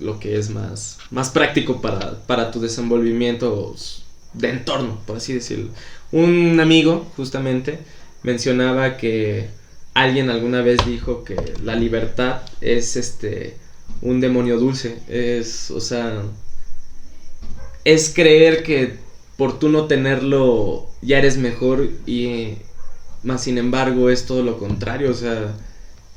lo 0.00 0.18
que 0.18 0.38
es 0.38 0.48
más, 0.48 0.98
más 1.10 1.28
práctico 1.28 1.82
para, 1.82 2.26
para 2.26 2.50
tu 2.50 2.60
desenvolvimiento 2.60 3.76
de 4.32 4.48
entorno, 4.48 4.98
por 5.06 5.18
así 5.18 5.34
decirlo. 5.34 5.68
Un 6.12 6.58
amigo, 6.60 7.06
justamente, 7.16 7.78
mencionaba 8.22 8.96
que 8.96 9.48
alguien 9.92 10.30
alguna 10.30 10.62
vez 10.62 10.78
dijo 10.86 11.24
que 11.24 11.36
la 11.62 11.76
libertad 11.76 12.40
es 12.62 12.96
este 12.96 13.56
un 14.00 14.20
demonio 14.20 14.58
dulce. 14.58 14.98
Es, 15.08 15.70
o 15.70 15.80
sea, 15.80 16.22
es 17.84 18.12
creer 18.14 18.62
que 18.62 18.96
por 19.36 19.58
tú 19.58 19.68
no 19.68 19.86
tenerlo 19.86 20.88
ya 21.02 21.18
eres 21.18 21.36
mejor 21.36 21.90
y 22.06 22.54
más 23.24 23.42
sin 23.42 23.58
embargo 23.58 24.10
es 24.10 24.26
todo 24.26 24.42
lo 24.42 24.58
contrario, 24.58 25.10
o 25.10 25.14
sea, 25.14 25.54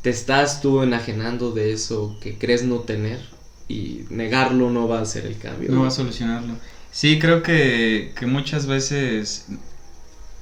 te 0.02 0.10
estás 0.10 0.62
tú 0.62 0.84
enajenando 0.84 1.52
de 1.52 1.74
eso 1.74 2.16
que 2.22 2.38
crees 2.38 2.64
no 2.64 2.78
tener 2.80 3.20
y 3.68 4.02
negarlo 4.10 4.70
no 4.70 4.88
va 4.88 5.02
a 5.02 5.06
ser 5.06 5.26
el 5.26 5.38
cambio. 5.38 5.72
No 5.72 5.82
va 5.82 5.88
a 5.88 5.92
solucionarlo. 5.92 6.54
Sí, 6.92 7.20
creo 7.20 7.44
que, 7.44 8.14
que 8.18 8.26
muchas 8.26 8.66
veces 8.66 9.48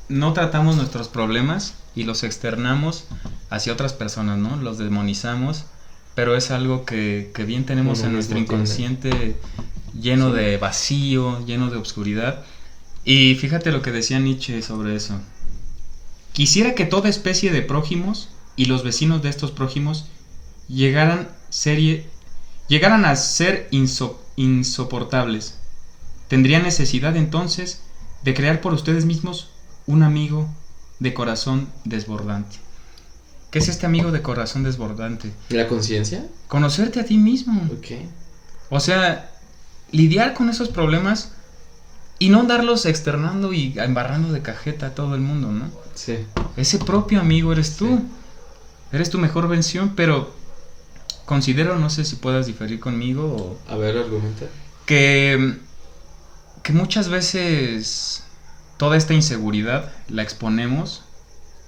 no 0.10 0.34
tratamos 0.34 0.76
nuestros 0.76 1.08
problemas 1.08 1.76
y 1.96 2.04
los 2.04 2.24
externamos 2.24 3.06
hacia 3.50 3.74
otras 3.74 3.94
personas, 3.94 4.38
¿no? 4.38 4.58
Los 4.58 4.78
demonizamos, 4.78 5.66
pero 6.14 6.36
es 6.36 6.52
algo 6.52 6.86
que, 6.86 7.32
que 7.34 7.44
bien 7.46 7.66
tenemos 7.66 8.00
Uno 8.00 8.08
en 8.10 8.14
nuestro 8.14 8.36
tiene. 8.36 8.46
inconsciente 8.46 9.36
lleno 10.00 10.30
Sí. 10.32 10.36
de 10.38 10.58
vacío, 10.58 11.46
lleno 11.46 11.70
de 11.72 11.78
obscuridad. 11.78 12.44
Y 13.04 13.36
fíjate 13.36 13.72
lo 13.72 13.82
que 13.82 13.92
decía 13.92 14.20
Nietzsche 14.20 14.62
sobre 14.62 14.96
eso. 14.96 15.20
Quisiera 16.36 16.76
que 16.76 16.84
toda 16.86 17.08
especie 17.08 17.54
de 17.54 17.62
prójimos 17.62 18.28
y 18.58 18.66
los 18.66 18.84
vecinos 18.84 19.22
de 19.24 19.30
estos 19.30 19.52
prójimos 19.52 20.06
llegaran, 20.68 21.30
serie, 21.50 22.10
llegaran 22.68 23.06
a 23.06 23.16
ser 23.16 23.70
inso- 23.72 24.18
insoportables. 24.36 25.56
Tendría 26.28 26.60
necesidad 26.60 27.16
entonces 27.16 27.80
de 28.22 28.34
crear 28.34 28.60
por 28.60 28.74
ustedes 28.74 29.06
mismos 29.06 29.48
un 29.88 30.04
amigo 30.04 30.50
de 31.00 31.14
corazón 31.14 31.70
desbordante. 31.86 32.58
¿Qué 33.50 33.60
es 33.60 33.70
este 33.70 33.86
amigo 33.86 34.12
de 34.12 34.22
corazón 34.22 34.64
desbordante? 34.64 35.32
¿La 35.48 35.70
conciencia? 35.70 36.26
Conocerte 36.50 37.00
a 37.00 37.06
ti 37.06 37.18
mismo. 37.18 37.62
Ok. 37.72 38.10
O 38.70 38.82
sea, 38.82 39.32
lidiar 39.92 40.34
con 40.34 40.50
esos 40.50 40.68
problemas 40.68 41.32
y 42.20 42.30
no 42.30 42.40
andarlos 42.42 42.86
externando 42.86 43.54
y 43.54 43.74
embarrando 43.78 44.32
de 44.32 44.42
cajeta 44.42 44.88
a 44.88 44.96
todo 44.96 45.16
el 45.16 45.22
mundo, 45.22 45.52
¿no? 45.52 45.70
Sí. 45.96 46.18
Ese 46.58 46.80
propio 46.80 47.20
amigo 47.20 47.52
eres 47.52 47.76
tú. 47.78 47.88
Sí. 47.88 48.04
Eres 48.92 49.10
tu 49.10 49.18
mejor 49.18 49.48
versión, 49.50 49.94
pero 49.96 50.34
considero, 51.26 51.78
no 51.78 51.90
sé 51.90 52.06
si 52.06 52.16
puedas 52.18 52.46
diferir 52.46 52.80
conmigo, 52.80 53.58
o 53.68 53.72
A 53.74 53.76
ver, 53.78 53.98
argumenta. 53.98 54.46
que, 54.86 55.56
que 56.64 56.72
muchas 56.72 57.10
veces 57.10 58.24
toda 58.78 58.96
esta 58.96 59.14
inseguridad 59.14 59.92
la 60.08 60.22
exponemos 60.22 61.04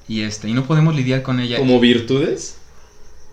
y, 0.08 0.22
este, 0.22 0.48
y 0.48 0.54
no 0.54 0.66
podemos 0.66 0.96
lidiar 0.96 1.24
con 1.24 1.39
ella. 1.39 1.58
Como 1.58 1.80
virtudes 1.80 2.58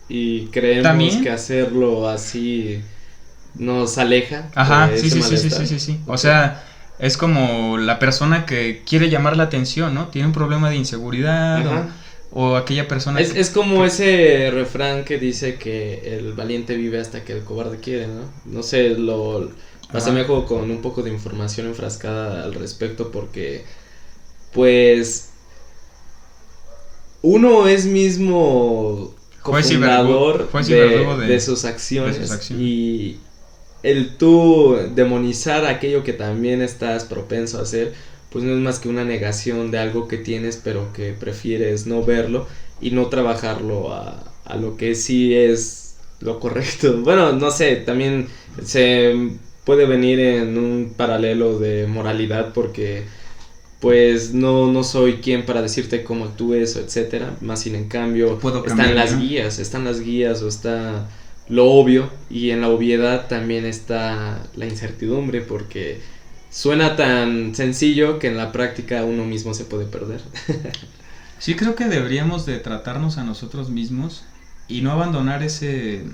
y 0.08 0.46
creemos 0.46 0.82
También. 0.82 1.22
que 1.22 1.30
hacerlo 1.30 2.08
así 2.08 2.80
nos 3.54 3.98
aleja. 3.98 4.50
Ajá, 4.54 4.90
sí, 4.96 5.10
sí, 5.10 5.22
sí, 5.22 5.36
sí, 5.36 5.50
sí, 5.50 5.66
sí, 5.66 5.78
sí. 5.78 6.00
O 6.06 6.18
sea, 6.18 6.64
es 6.98 7.16
como 7.16 7.76
la 7.78 7.98
persona 7.98 8.46
que 8.46 8.82
quiere 8.86 9.10
llamar 9.10 9.36
la 9.36 9.44
atención, 9.44 9.94
¿no? 9.94 10.08
Tiene 10.08 10.28
un 10.28 10.34
problema 10.34 10.70
de 10.70 10.76
inseguridad 10.76 11.66
o- 11.66 11.86
o, 12.36 12.56
aquella 12.56 12.88
persona 12.88 13.20
Es, 13.20 13.32
que- 13.32 13.40
es 13.40 13.50
como 13.50 13.84
ese 13.84 14.50
refrán 14.52 15.04
que 15.04 15.18
dice 15.18 15.56
que 15.56 16.16
el 16.16 16.32
valiente 16.32 16.76
vive 16.76 16.98
hasta 17.00 17.24
que 17.24 17.32
el 17.32 17.44
cobarde 17.44 17.78
quiere, 17.78 18.08
¿no? 18.08 18.22
No 18.44 18.62
sé, 18.62 18.90
lo 18.90 19.50
Ajá. 19.88 19.98
asemejo 19.98 20.44
con 20.46 20.70
un 20.70 20.82
poco 20.82 21.02
de 21.02 21.10
información 21.10 21.66
enfrascada 21.68 22.42
al 22.44 22.54
respecto 22.54 23.10
porque 23.12 23.64
pues 24.52 25.30
uno 27.22 27.66
es 27.68 27.86
mismo 27.86 29.14
cofundador 29.42 30.50
de, 30.66 31.16
de, 31.26 31.40
sus 31.40 31.64
acciones, 31.64 32.16
de 32.16 32.22
sus 32.26 32.30
acciones 32.32 32.64
y 32.64 33.20
el 33.84 34.16
tú 34.16 34.76
demonizar 34.94 35.66
aquello 35.66 36.02
que 36.02 36.14
también 36.14 36.62
estás 36.62 37.04
propenso 37.04 37.58
a 37.58 37.62
hacer, 37.62 37.92
pues 38.30 38.44
no 38.44 38.52
es 38.52 38.58
más 38.58 38.80
que 38.80 38.88
una 38.88 39.04
negación 39.04 39.70
de 39.70 39.78
algo 39.78 40.08
que 40.08 40.16
tienes 40.18 40.56
pero 40.62 40.92
que 40.92 41.12
prefieres 41.12 41.86
no 41.86 42.02
verlo 42.02 42.48
y 42.80 42.90
no 42.90 43.06
trabajarlo 43.06 43.92
a, 43.92 44.24
a 44.44 44.56
lo 44.56 44.76
que 44.76 44.94
sí 44.94 45.34
es 45.34 45.96
lo 46.20 46.40
correcto. 46.40 47.00
Bueno, 47.04 47.32
no 47.34 47.50
sé, 47.50 47.76
también 47.76 48.28
se 48.64 49.14
puede 49.64 49.86
venir 49.86 50.18
en 50.18 50.56
un 50.58 50.94
paralelo 50.96 51.58
de 51.58 51.86
moralidad 51.86 52.52
porque 52.54 53.04
pues 53.80 54.32
no, 54.32 54.72
no 54.72 54.82
soy 54.82 55.16
quien 55.16 55.44
para 55.44 55.60
decirte 55.60 56.04
cómo 56.04 56.24
actúes 56.24 56.76
etcétera, 56.76 57.36
más 57.42 57.60
sin 57.60 57.74
en 57.74 57.88
cambio 57.88 58.38
están 58.66 58.94
las 58.94 59.18
guías, 59.18 59.58
están 59.58 59.84
las 59.84 60.00
guías 60.00 60.40
o 60.42 60.48
está 60.48 61.06
lo 61.48 61.66
obvio 61.70 62.10
y 62.30 62.50
en 62.50 62.60
la 62.60 62.68
obviedad 62.68 63.28
también 63.28 63.66
está 63.66 64.42
la 64.54 64.66
incertidumbre 64.66 65.40
porque 65.42 66.00
suena 66.50 66.96
tan 66.96 67.54
sencillo 67.54 68.18
que 68.18 68.28
en 68.28 68.36
la 68.36 68.52
práctica 68.52 69.04
uno 69.04 69.24
mismo 69.24 69.54
se 69.54 69.64
puede 69.64 69.86
perder. 69.86 70.22
sí 71.38 71.54
creo 71.54 71.74
que 71.74 71.86
deberíamos 71.86 72.46
de 72.46 72.58
tratarnos 72.58 73.18
a 73.18 73.24
nosotros 73.24 73.70
mismos 73.70 74.24
y 74.68 74.80
no 74.80 74.92
abandonar 74.92 75.42
ese 75.42 76.04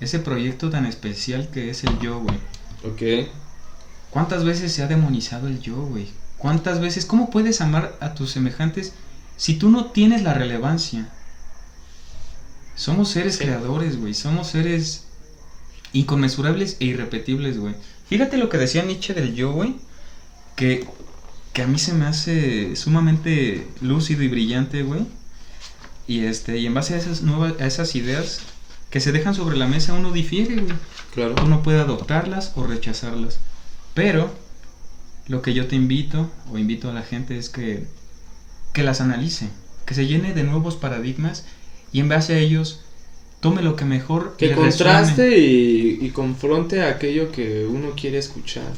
ese 0.00 0.18
proyecto 0.18 0.70
tan 0.70 0.86
especial 0.86 1.48
que 1.48 1.70
es 1.70 1.84
el 1.84 1.98
yo, 2.00 2.20
güey. 2.20 2.36
Ok. 2.84 3.30
¿Cuántas 4.10 4.44
veces 4.44 4.72
se 4.72 4.82
ha 4.82 4.86
demonizado 4.86 5.48
el 5.48 5.60
yo, 5.60 5.76
güey? 5.76 6.08
¿Cuántas 6.38 6.80
veces? 6.80 7.06
¿Cómo 7.06 7.30
puedes 7.30 7.60
amar 7.60 7.96
a 8.00 8.14
tus 8.14 8.30
semejantes 8.30 8.92
si 9.36 9.56
tú 9.56 9.70
no 9.70 9.86
tienes 9.86 10.22
la 10.22 10.34
relevancia? 10.34 11.08
Somos 12.76 13.08
seres 13.08 13.38
creadores, 13.38 13.98
güey. 13.98 14.14
Somos 14.14 14.48
seres 14.48 15.06
inconmensurables 15.92 16.76
e 16.78 16.84
irrepetibles, 16.84 17.58
güey. 17.58 17.74
Fíjate 18.08 18.36
lo 18.36 18.48
que 18.48 18.58
decía 18.58 18.84
Nietzsche 18.84 19.14
del 19.14 19.34
yo, 19.34 19.50
güey. 19.52 19.76
Que, 20.54 20.86
que 21.52 21.62
a 21.62 21.66
mí 21.66 21.78
se 21.78 21.94
me 21.94 22.06
hace 22.06 22.76
sumamente 22.76 23.66
lúcido 23.80 24.22
y 24.22 24.28
brillante, 24.28 24.82
güey. 24.82 25.06
Y 26.06 26.20
este, 26.20 26.58
y 26.58 26.66
en 26.66 26.74
base 26.74 26.94
a 26.94 26.98
esas 26.98 27.22
nuevas, 27.22 27.54
a 27.60 27.66
esas 27.66 27.96
ideas 27.96 28.40
que 28.90 29.00
se 29.00 29.10
dejan 29.10 29.34
sobre 29.34 29.56
la 29.56 29.66
mesa, 29.66 29.94
uno 29.94 30.12
difiere, 30.12 30.56
güey. 30.56 30.76
Claro. 31.14 31.34
Uno 31.42 31.62
puede 31.62 31.80
adoptarlas 31.80 32.52
o 32.56 32.66
rechazarlas. 32.66 33.40
Pero 33.94 34.30
lo 35.28 35.40
que 35.40 35.54
yo 35.54 35.66
te 35.66 35.76
invito 35.76 36.30
o 36.52 36.58
invito 36.58 36.90
a 36.90 36.92
la 36.94 37.02
gente 37.02 37.38
es 37.38 37.48
que, 37.48 37.86
que 38.74 38.82
las 38.82 39.00
analice, 39.00 39.48
que 39.86 39.94
se 39.94 40.06
llene 40.06 40.34
de 40.34 40.44
nuevos 40.44 40.76
paradigmas 40.76 41.44
y 41.96 42.00
en 42.00 42.10
base 42.10 42.34
a 42.34 42.38
ellos 42.38 42.80
tome 43.40 43.62
lo 43.62 43.74
que 43.74 43.86
mejor 43.86 44.36
que 44.36 44.52
contraste 44.52 45.38
y, 45.38 45.98
y, 46.02 46.10
confronte 46.10 46.82
aquello 46.82 47.32
que 47.32 47.64
uno 47.64 47.92
quiere 47.96 48.18
escuchar. 48.18 48.70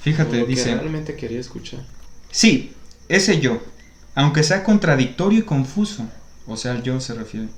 Fíjate, 0.00 0.40
lo 0.40 0.46
dice. 0.46 0.70
Que 0.70 0.76
realmente 0.76 1.16
quería 1.16 1.38
escuchar. 1.38 1.80
Sí, 2.30 2.72
ese 3.10 3.40
yo, 3.40 3.62
aunque 4.14 4.42
sea 4.42 4.64
contradictorio 4.64 5.40
y 5.40 5.42
confuso, 5.42 6.06
o 6.46 6.56
sea, 6.56 6.72
el 6.72 6.82
yo 6.82 6.98
se 6.98 7.12
refiere. 7.12 7.48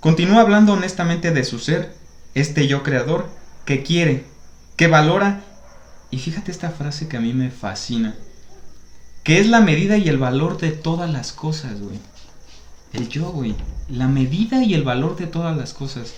Continúa 0.00 0.40
hablando 0.40 0.72
honestamente 0.72 1.30
de 1.30 1.44
su 1.44 1.60
ser, 1.60 1.94
este 2.34 2.66
yo 2.66 2.82
creador, 2.82 3.28
que 3.64 3.84
quiere, 3.84 4.24
que 4.74 4.88
valora, 4.88 5.44
y 6.10 6.18
fíjate 6.18 6.50
esta 6.50 6.70
frase 6.70 7.06
que 7.06 7.18
a 7.18 7.20
mí 7.20 7.32
me 7.34 7.52
fascina, 7.52 8.16
que 9.22 9.38
es 9.38 9.46
la 9.46 9.60
medida 9.60 9.96
y 9.96 10.08
el 10.08 10.18
valor 10.18 10.58
de 10.58 10.72
todas 10.72 11.08
las 11.08 11.32
cosas, 11.32 11.80
güey. 11.80 12.00
El 12.94 13.08
yo, 13.08 13.24
güey. 13.32 13.56
La 13.88 14.06
medida 14.06 14.62
y 14.62 14.72
el 14.72 14.84
valor 14.84 15.16
de 15.16 15.26
todas 15.26 15.56
las 15.56 15.74
cosas. 15.74 16.14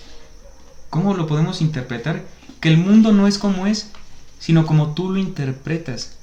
¿Cómo 0.91 1.15
lo 1.15 1.25
podemos 1.25 1.59
interpretar? 1.61 2.23
Que 2.61 2.69
el 2.69 2.77
mundo 2.77 3.11
no 3.11 3.27
es 3.27 3.39
como 3.39 3.65
es, 3.65 3.89
sino 4.39 4.67
como 4.67 4.93
tú 4.93 5.09
lo 5.09 5.17
interpretas. 5.17 6.17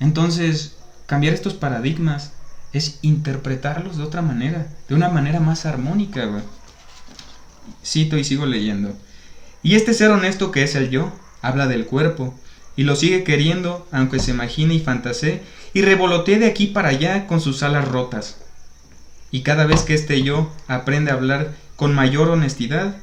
Entonces, 0.00 0.76
cambiar 1.04 1.34
estos 1.34 1.52
paradigmas 1.52 2.32
es 2.72 2.98
interpretarlos 3.02 3.98
de 3.98 4.04
otra 4.04 4.22
manera, 4.22 4.68
de 4.88 4.94
una 4.94 5.10
manera 5.10 5.38
más 5.38 5.66
armónica, 5.66 6.24
güey. 6.24 6.42
Cito 7.84 8.16
y 8.16 8.24
sigo 8.24 8.46
leyendo. 8.46 8.96
Y 9.62 9.74
este 9.74 9.92
ser 9.92 10.10
honesto 10.10 10.50
que 10.50 10.62
es 10.62 10.74
el 10.76 10.88
yo, 10.88 11.12
habla 11.42 11.66
del 11.66 11.84
cuerpo, 11.84 12.34
y 12.74 12.84
lo 12.84 12.96
sigue 12.96 13.22
queriendo, 13.22 13.86
aunque 13.92 14.18
se 14.18 14.30
imagine 14.30 14.74
y 14.74 14.80
fantasee, 14.80 15.42
y 15.74 15.82
revolotee 15.82 16.38
de 16.38 16.46
aquí 16.46 16.68
para 16.68 16.88
allá 16.88 17.26
con 17.26 17.40
sus 17.40 17.62
alas 17.62 17.86
rotas 17.86 18.45
y 19.30 19.42
cada 19.42 19.66
vez 19.66 19.82
que 19.82 19.94
este 19.94 20.22
yo 20.22 20.52
aprende 20.68 21.10
a 21.10 21.14
hablar 21.14 21.54
con 21.76 21.94
mayor 21.94 22.28
honestidad, 22.30 22.96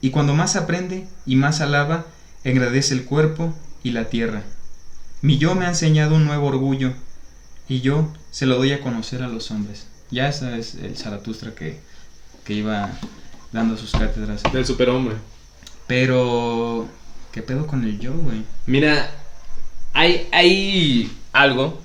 y 0.00 0.10
cuando 0.10 0.34
más 0.34 0.56
aprende 0.56 1.08
y 1.26 1.36
más 1.36 1.60
alaba, 1.60 2.06
agradece 2.44 2.94
el 2.94 3.04
cuerpo 3.04 3.54
y 3.82 3.90
la 3.90 4.04
tierra. 4.04 4.42
Mi 5.22 5.38
yo 5.38 5.54
me 5.54 5.66
ha 5.66 5.70
enseñado 5.70 6.14
un 6.14 6.26
nuevo 6.26 6.46
orgullo, 6.46 6.92
y 7.68 7.80
yo 7.80 8.08
se 8.30 8.46
lo 8.46 8.56
doy 8.56 8.72
a 8.72 8.80
conocer 8.80 9.22
a 9.22 9.28
los 9.28 9.50
hombres. 9.50 9.86
Ya 10.10 10.28
ese 10.28 10.58
es 10.58 10.74
el 10.76 10.96
Zaratustra 10.96 11.54
que, 11.54 11.80
que 12.44 12.54
iba 12.54 12.90
dando 13.52 13.76
sus 13.76 13.92
cátedras. 13.92 14.42
Del 14.52 14.64
superhombre. 14.64 15.16
Pero, 15.86 16.88
¿qué 17.32 17.42
pedo 17.42 17.66
con 17.66 17.84
el 17.84 17.98
yo, 17.98 18.14
güey? 18.14 18.44
Mira, 18.66 19.10
hay, 19.92 20.28
hay 20.32 21.12
algo 21.32 21.80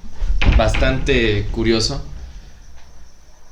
bastante 0.57 1.47
curioso 1.51 2.05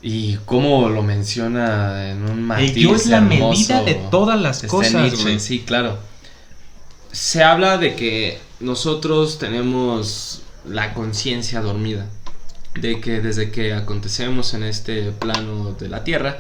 y 0.01 0.37
cómo 0.45 0.89
lo 0.89 1.03
menciona 1.03 2.09
en 2.09 2.23
un 2.23 2.43
matiz 2.43 2.71
El 2.71 2.75
yo 2.75 2.95
es 2.95 3.05
la 3.05 3.21
medida 3.21 3.83
de 3.83 3.95
todas 3.95 4.39
las 4.39 4.63
cosas, 4.63 5.11
Sí, 5.39 5.59
claro. 5.59 5.99
Se 7.11 7.43
habla 7.43 7.77
de 7.77 7.95
que 7.95 8.39
nosotros 8.59 9.37
tenemos 9.37 10.41
la 10.65 10.93
conciencia 10.93 11.61
dormida. 11.61 12.07
De 12.73 13.01
que 13.01 13.19
desde 13.19 13.51
que 13.51 13.73
acontecemos 13.73 14.53
en 14.53 14.63
este 14.63 15.11
plano 15.11 15.73
de 15.73 15.89
la 15.89 16.03
Tierra, 16.05 16.37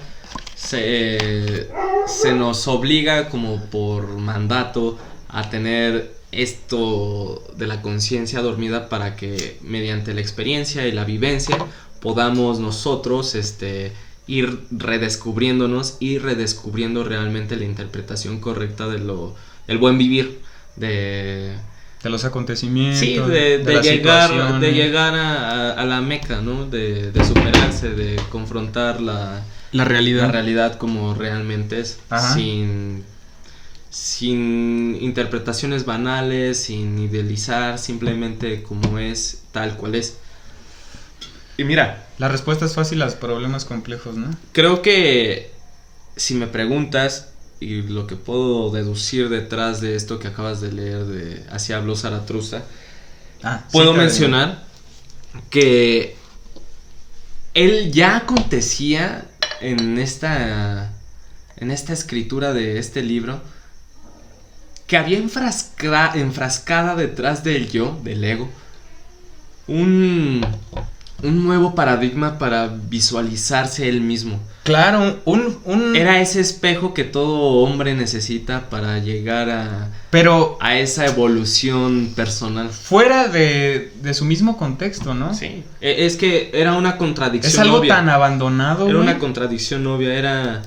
se, 0.55 1.67
se 2.07 2.33
nos 2.33 2.67
obliga 2.67 3.27
como 3.27 3.65
por 3.65 4.17
mandato 4.17 4.97
a 5.27 5.49
tener 5.49 6.13
esto 6.31 7.43
de 7.57 7.67
la 7.67 7.81
conciencia 7.81 8.41
dormida 8.41 8.87
para 8.87 9.17
que 9.17 9.57
mediante 9.61 10.13
la 10.13 10.21
experiencia 10.21 10.87
y 10.87 10.93
la 10.93 11.03
vivencia 11.03 11.57
podamos 12.01 12.59
nosotros 12.59 13.35
este, 13.35 13.93
ir 14.27 14.59
redescubriéndonos 14.71 15.97
y 15.99 16.17
redescubriendo 16.17 17.03
realmente 17.03 17.55
la 17.55 17.65
interpretación 17.65 18.39
correcta 18.39 18.87
de 18.87 18.99
lo 18.99 19.35
el 19.67 19.77
buen 19.77 19.97
vivir 19.97 20.41
de 20.75 21.55
de 22.03 22.09
los 22.09 22.25
acontecimientos 22.25 22.99
sí, 22.99 23.17
de, 23.17 23.59
llegar 23.83 24.59
de 24.59 24.73
llegar 24.73 25.13
a, 25.15 25.85
la 25.85 26.01
meca 26.01 26.41
no 26.41 26.65
de, 26.65 27.11
superarse 27.23 27.91
de 27.91 28.19
confrontar 28.29 29.01
la, 29.01 29.43
la 29.71 29.85
realidad. 29.85 30.25
la 30.25 30.31
realidad 30.31 30.77
como 30.77 31.13
realmente 31.13 31.79
es 31.79 31.99
sin 32.33 33.03
sin 33.91 34.97
interpretaciones 34.99 35.85
banales 35.85 36.63
sin 36.63 36.97
idealizar 36.97 37.77
simplemente 37.77 38.63
como 38.63 38.97
es 38.97 39.43
tal 39.51 39.77
cual 39.77 39.95
es 39.95 40.17
y 41.61 41.63
mira. 41.63 42.07
La 42.17 42.27
respuesta 42.27 42.65
es 42.65 42.73
fácil 42.73 43.01
a 43.01 43.05
los 43.05 43.15
problemas 43.15 43.65
complejos, 43.65 44.15
¿no? 44.15 44.29
Creo 44.51 44.81
que 44.81 45.51
si 46.15 46.35
me 46.35 46.47
preguntas, 46.47 47.29
y 47.59 47.83
lo 47.83 48.07
que 48.07 48.15
puedo 48.15 48.71
deducir 48.71 49.29
detrás 49.29 49.81
de 49.81 49.95
esto 49.95 50.19
que 50.19 50.27
acabas 50.27 50.61
de 50.61 50.71
leer 50.71 51.05
de 51.05 51.43
Así 51.51 51.73
habló 51.73 51.95
Zaratrusta, 51.95 52.63
ah, 53.43 53.65
puedo 53.71 53.93
mencionar 53.93 54.65
que 55.49 56.15
él 57.53 57.91
ya 57.91 58.17
acontecía 58.17 59.25
en 59.61 59.99
esta 59.99 60.91
en 61.57 61.69
esta 61.69 61.93
escritura 61.93 62.53
de 62.53 62.79
este 62.79 63.03
libro 63.03 63.41
que 64.87 64.97
había 64.97 65.19
enfrascada 65.19 66.95
detrás 66.95 67.43
del 67.43 67.71
yo, 67.71 67.99
del 68.03 68.23
ego, 68.23 68.49
un 69.67 70.45
un 71.23 71.43
nuevo 71.43 71.75
paradigma 71.75 72.37
para 72.37 72.67
visualizarse 72.67 73.87
él 73.87 74.01
mismo. 74.01 74.39
Claro, 74.63 75.19
un, 75.25 75.95
Era 75.95 76.21
ese 76.21 76.39
espejo 76.39 76.93
que 76.93 77.03
todo 77.03 77.63
hombre 77.63 77.95
necesita 77.95 78.69
para 78.69 78.99
llegar 78.99 79.49
a... 79.49 79.89
Pero... 80.11 80.57
A 80.59 80.77
esa 80.77 81.05
evolución 81.07 82.13
personal. 82.15 82.69
Fuera 82.69 83.27
de, 83.27 83.91
de 84.01 84.13
su 84.13 84.25
mismo 84.25 84.57
contexto, 84.57 85.13
¿no? 85.13 85.33
Sí. 85.33 85.63
E, 85.81 86.05
es 86.05 86.15
que 86.15 86.51
era 86.53 86.73
una 86.73 86.97
contradicción 86.97 87.51
Es 87.51 87.59
algo 87.59 87.81
tan 87.87 88.09
abandonado. 88.09 88.87
Era 88.87 88.99
una 88.99 89.19
contradicción 89.19 89.85
obvia, 89.87 90.13
era... 90.13 90.61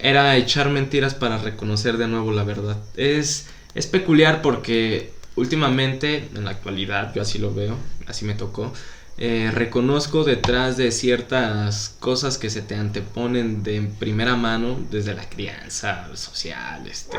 Era 0.00 0.36
echar 0.36 0.68
mentiras 0.68 1.14
para 1.14 1.38
reconocer 1.38 1.96
de 1.96 2.06
nuevo 2.06 2.30
la 2.30 2.44
verdad. 2.44 2.76
Es, 2.96 3.46
es 3.74 3.88
peculiar 3.88 4.42
porque 4.42 5.12
últimamente, 5.34 6.28
en 6.34 6.44
la 6.44 6.50
actualidad, 6.50 7.12
yo 7.14 7.22
así 7.22 7.38
lo 7.38 7.52
veo, 7.52 7.76
así 8.06 8.24
me 8.24 8.34
tocó 8.34 8.72
eh, 9.20 9.50
reconozco 9.52 10.22
detrás 10.22 10.76
de 10.76 10.92
ciertas 10.92 11.96
cosas 11.98 12.38
que 12.38 12.50
se 12.50 12.62
te 12.62 12.76
anteponen 12.76 13.64
de 13.64 13.82
primera 13.98 14.36
mano 14.36 14.78
desde 14.92 15.12
la 15.12 15.28
crianza 15.28 16.06
social, 16.14 16.86
este 16.86 17.16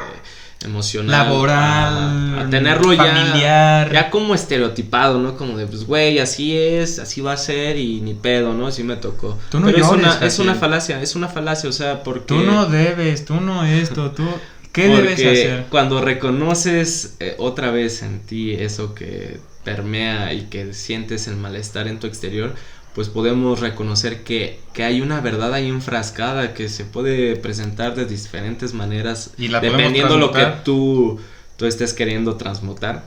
emocional, 0.64 1.12
laboral, 1.12 2.40
a, 2.40 2.50
tenerlo 2.50 2.96
familiar. 2.96 3.88
ya 3.88 3.94
ya 3.94 4.10
como 4.10 4.34
estereotipado, 4.34 5.20
¿no? 5.20 5.36
Como 5.36 5.58
de 5.58 5.68
pues 5.68 5.86
güey, 5.86 6.20
así 6.20 6.58
es, 6.58 7.00
así 7.00 7.20
va 7.20 7.34
a 7.34 7.38
ser 7.38 7.78
y 7.78 8.00
ni 8.00 8.14
pedo, 8.14 8.54
¿no? 8.54 8.68
Así 8.68 8.82
me 8.84 8.96
tocó. 8.96 9.38
Tú 9.52 9.60
no 9.60 9.66
Pero 9.66 9.80
es 9.80 9.92
una 9.92 10.14
es 10.14 10.20
Jaciel. 10.20 10.48
una 10.48 10.56
falacia, 10.56 11.02
es 11.02 11.16
una 11.16 11.28
falacia, 11.28 11.70
o 11.70 11.74
sea, 11.74 12.04
porque 12.04 12.28
Tú 12.28 12.40
no 12.44 12.66
debes, 12.66 13.26
tú 13.26 13.42
no 13.42 13.66
esto, 13.66 14.12
tú... 14.12 14.26
¿Qué 14.72 14.88
debes 14.88 15.14
hacer? 15.16 15.66
Cuando 15.70 16.00
reconoces 16.00 17.16
eh, 17.20 17.36
otra 17.40 17.72
vez 17.72 18.04
en 18.04 18.20
ti 18.20 18.54
eso 18.54 18.94
que 18.94 19.40
permea 19.70 20.34
y 20.34 20.42
que 20.52 20.74
sientes 20.74 21.28
el 21.28 21.36
malestar 21.36 21.88
en 21.88 22.00
tu 22.00 22.08
exterior, 22.08 22.56
pues 22.96 23.08
podemos 23.10 23.60
reconocer 23.60 24.24
que, 24.24 24.60
que 24.74 24.84
hay 24.84 25.02
una 25.02 25.22
verdad 25.22 25.54
ahí 25.54 25.68
enfrascada 25.70 26.54
que 26.54 26.70
se 26.70 26.86
puede 26.86 27.36
presentar 27.36 27.96
de 27.96 28.06
diferentes 28.06 28.74
maneras 28.74 29.32
Y 29.38 29.48
la 29.48 29.60
dependiendo 29.60 30.18
lo 30.18 30.32
que 30.32 30.40
tú, 30.66 31.20
tú 31.58 31.66
estés 31.66 31.94
queriendo 31.94 32.36
transmutar 32.36 33.04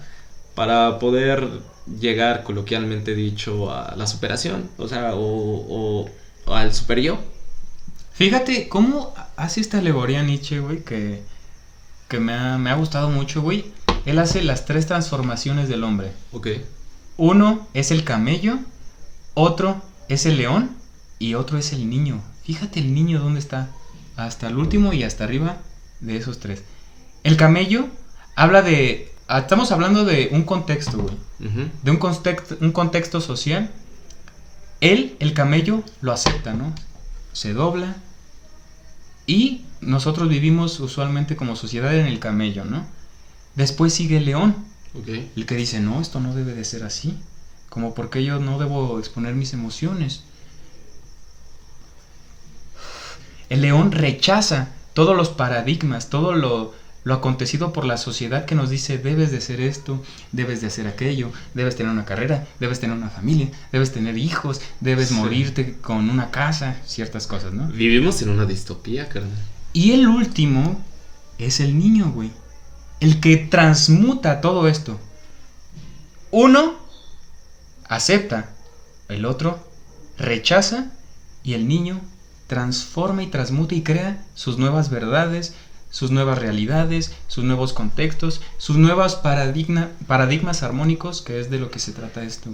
para 0.55 0.99
poder 0.99 1.49
llegar 2.01 2.43
coloquialmente 2.45 3.15
dicho 3.15 3.73
a 3.73 3.95
la 3.97 4.07
superación, 4.07 4.71
o 4.79 4.87
sea, 4.89 5.15
o, 5.15 5.21
o- 5.21 6.11
o 6.47 6.55
al 6.55 6.73
super 6.73 7.01
yo. 7.01 7.19
Fíjate 8.13 8.69
cómo 8.69 9.13
hace 9.37 9.61
esta 9.61 9.79
alegoría 9.79 10.23
Nietzsche, 10.23 10.61
güey, 10.61 10.85
que, 10.85 11.23
que 12.09 12.21
me, 12.21 12.33
ha, 12.35 12.59
me 12.59 12.71
ha 12.71 12.75
gustado 12.75 13.09
mucho, 13.09 13.43
güey. 13.43 13.65
Él 14.07 14.19
hace 14.19 14.43
las 14.43 14.65
tres 14.65 14.87
transformaciones 14.87 15.69
del 15.69 15.85
hombre. 15.85 16.13
Ok. 16.33 16.49
Uno 17.17 17.67
es 17.75 17.91
el 17.91 18.05
camello, 18.05 18.59
otro 19.35 19.81
es 20.09 20.27
el 20.27 20.39
león 20.39 20.71
y 21.19 21.35
otro 21.35 21.59
es 21.59 21.73
el 21.73 21.89
niño. 21.89 22.21
Fíjate 22.45 22.81
el 22.81 22.95
niño 22.95 23.21
dónde 23.21 23.41
está. 23.41 23.71
Hasta 24.17 24.49
el 24.49 24.59
último 24.59 24.93
y 24.93 25.05
hasta 25.05 25.25
arriba 25.25 25.59
de 26.01 26.17
esos 26.17 26.39
tres. 26.39 26.63
El 27.23 27.37
camello 27.37 27.87
habla 28.35 28.63
de... 28.63 29.13
ah, 29.29 29.39
Estamos 29.39 29.71
hablando 29.73 30.05
de 30.05 30.29
un 30.33 30.43
contexto, 30.43 30.99
güey. 30.99 31.17
De 31.83 31.91
un 31.91 31.97
contexto, 31.97 32.57
un 32.61 32.73
contexto 32.73 33.21
social. 33.21 33.71
Él, 34.81 35.17
el 35.21 35.33
camello, 35.33 35.83
lo 36.01 36.13
acepta, 36.13 36.53
¿no? 36.55 36.75
Se 37.33 37.53
dobla. 37.53 37.97
Y 39.27 39.63
nosotros 39.81 40.29
vivimos 40.29 40.81
usualmente 40.81 41.37
como 41.37 41.55
sociedad 41.57 41.95
en 41.97 42.07
el 42.07 42.19
camello, 42.19 42.65
¿no? 42.65 42.85
Después 43.55 43.93
sigue 43.95 44.19
el 44.19 44.25
león. 44.27 44.57
Ok. 44.95 45.09
El 45.37 45.47
que 45.47 45.55
dice, 45.57 45.81
no, 45.81 46.01
esto 46.01 46.21
no 46.21 46.35
debe 46.35 46.55
de 46.55 46.65
ser 46.65 46.85
así. 46.85 47.19
Como 47.69 47.95
porque 47.95 48.23
yo 48.25 48.39
no 48.39 48.59
debo 48.59 48.99
exponer 48.99 49.35
mis 49.35 49.53
emociones. 49.55 50.25
El 53.49 53.63
león 53.63 53.93
rechaza 53.93 54.69
todos 54.95 55.17
los 55.17 55.29
paradigmas, 55.31 56.09
todo 56.11 56.33
lo, 56.35 56.75
lo 57.05 57.15
acontecido 57.15 57.73
por 57.73 57.85
la 57.85 57.97
sociedad 57.97 58.45
que 58.47 58.55
nos 58.55 58.71
dice, 58.71 58.99
debes 58.99 59.31
de 59.31 59.39
hacer 59.39 59.61
esto, 59.61 60.03
debes 60.33 60.61
de 60.61 60.69
hacer 60.69 60.87
aquello, 60.87 61.31
debes 61.55 61.77
tener 61.77 61.93
una 61.93 62.05
carrera, 62.05 62.47
debes 62.61 62.81
tener 62.81 62.97
una 62.97 63.11
familia, 63.11 63.51
debes 63.73 63.93
tener 63.93 64.17
hijos, 64.17 64.61
debes 64.81 65.09
Sí. 65.09 65.15
morirte 65.15 65.77
con 65.81 66.09
una 66.09 66.31
casa, 66.31 66.77
ciertas 66.87 67.27
cosas, 67.27 67.53
¿no? 67.53 67.69
Vivimos 67.69 68.23
en 68.23 68.31
una 68.31 68.45
distopía, 68.47 69.09
carnal. 69.09 69.31
Y 69.73 69.93
el 69.93 70.07
último 70.09 70.83
es 71.39 71.61
el 71.61 71.79
niño, 71.79 72.11
güey. 72.13 72.31
El 73.03 73.19
que 73.19 73.37
transmuta 73.37 74.41
todo 74.41 74.69
esto. 74.69 74.97
Uno 76.31 76.77
acepta, 77.89 78.51
el 79.09 79.25
otro 79.25 79.59
rechaza 80.17 80.93
y 81.43 81.55
el 81.55 81.67
niño 81.67 82.01
transforma 82.47 83.25
y 83.25 83.27
transmuta 83.27 83.75
y 83.75 83.83
crea 83.83 84.25
sus 84.37 84.57
nuevas 84.57 84.89
verdades, 84.89 85.53
sus 85.91 86.13
nuevas 86.13 86.39
realidades, 86.39 87.13
sus 87.27 87.43
nuevos 87.43 87.73
contextos, 87.73 88.41
sus 88.57 88.77
nuevos 88.77 89.17
paradigma, 89.17 89.89
paradigmas 90.07 90.63
armónicos, 90.63 91.23
que 91.23 91.41
es 91.41 91.51
de 91.51 91.59
lo 91.59 91.73
que 91.73 91.81
se 91.81 91.91
trata 91.91 92.23
esto. 92.23 92.51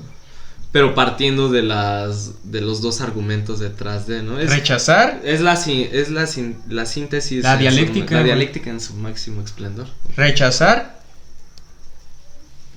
Pero 0.70 0.94
partiendo 0.94 1.48
de 1.48 1.62
las 1.62 2.33
de 2.50 2.61
los 2.61 2.83
dos 2.83 3.00
argumentos 3.00 3.59
detrás 3.59 4.07
de, 4.07 4.22
¿no? 4.22 4.38
Es, 4.38 4.50
Rechazar, 4.50 5.20
es 5.24 5.40
la 5.40 5.54
es 5.54 6.11
la, 6.11 6.28
la 6.68 6.85
síntesis 6.87 7.42
La 7.42 7.54
su- 7.54 7.61
dialéctica, 7.61 8.16
la 8.16 8.22
dialéctica 8.22 8.68
en 8.70 8.81
su 8.81 8.94
máximo 8.94 9.40
esplendor. 9.42 9.87
rechazar. 10.16 10.98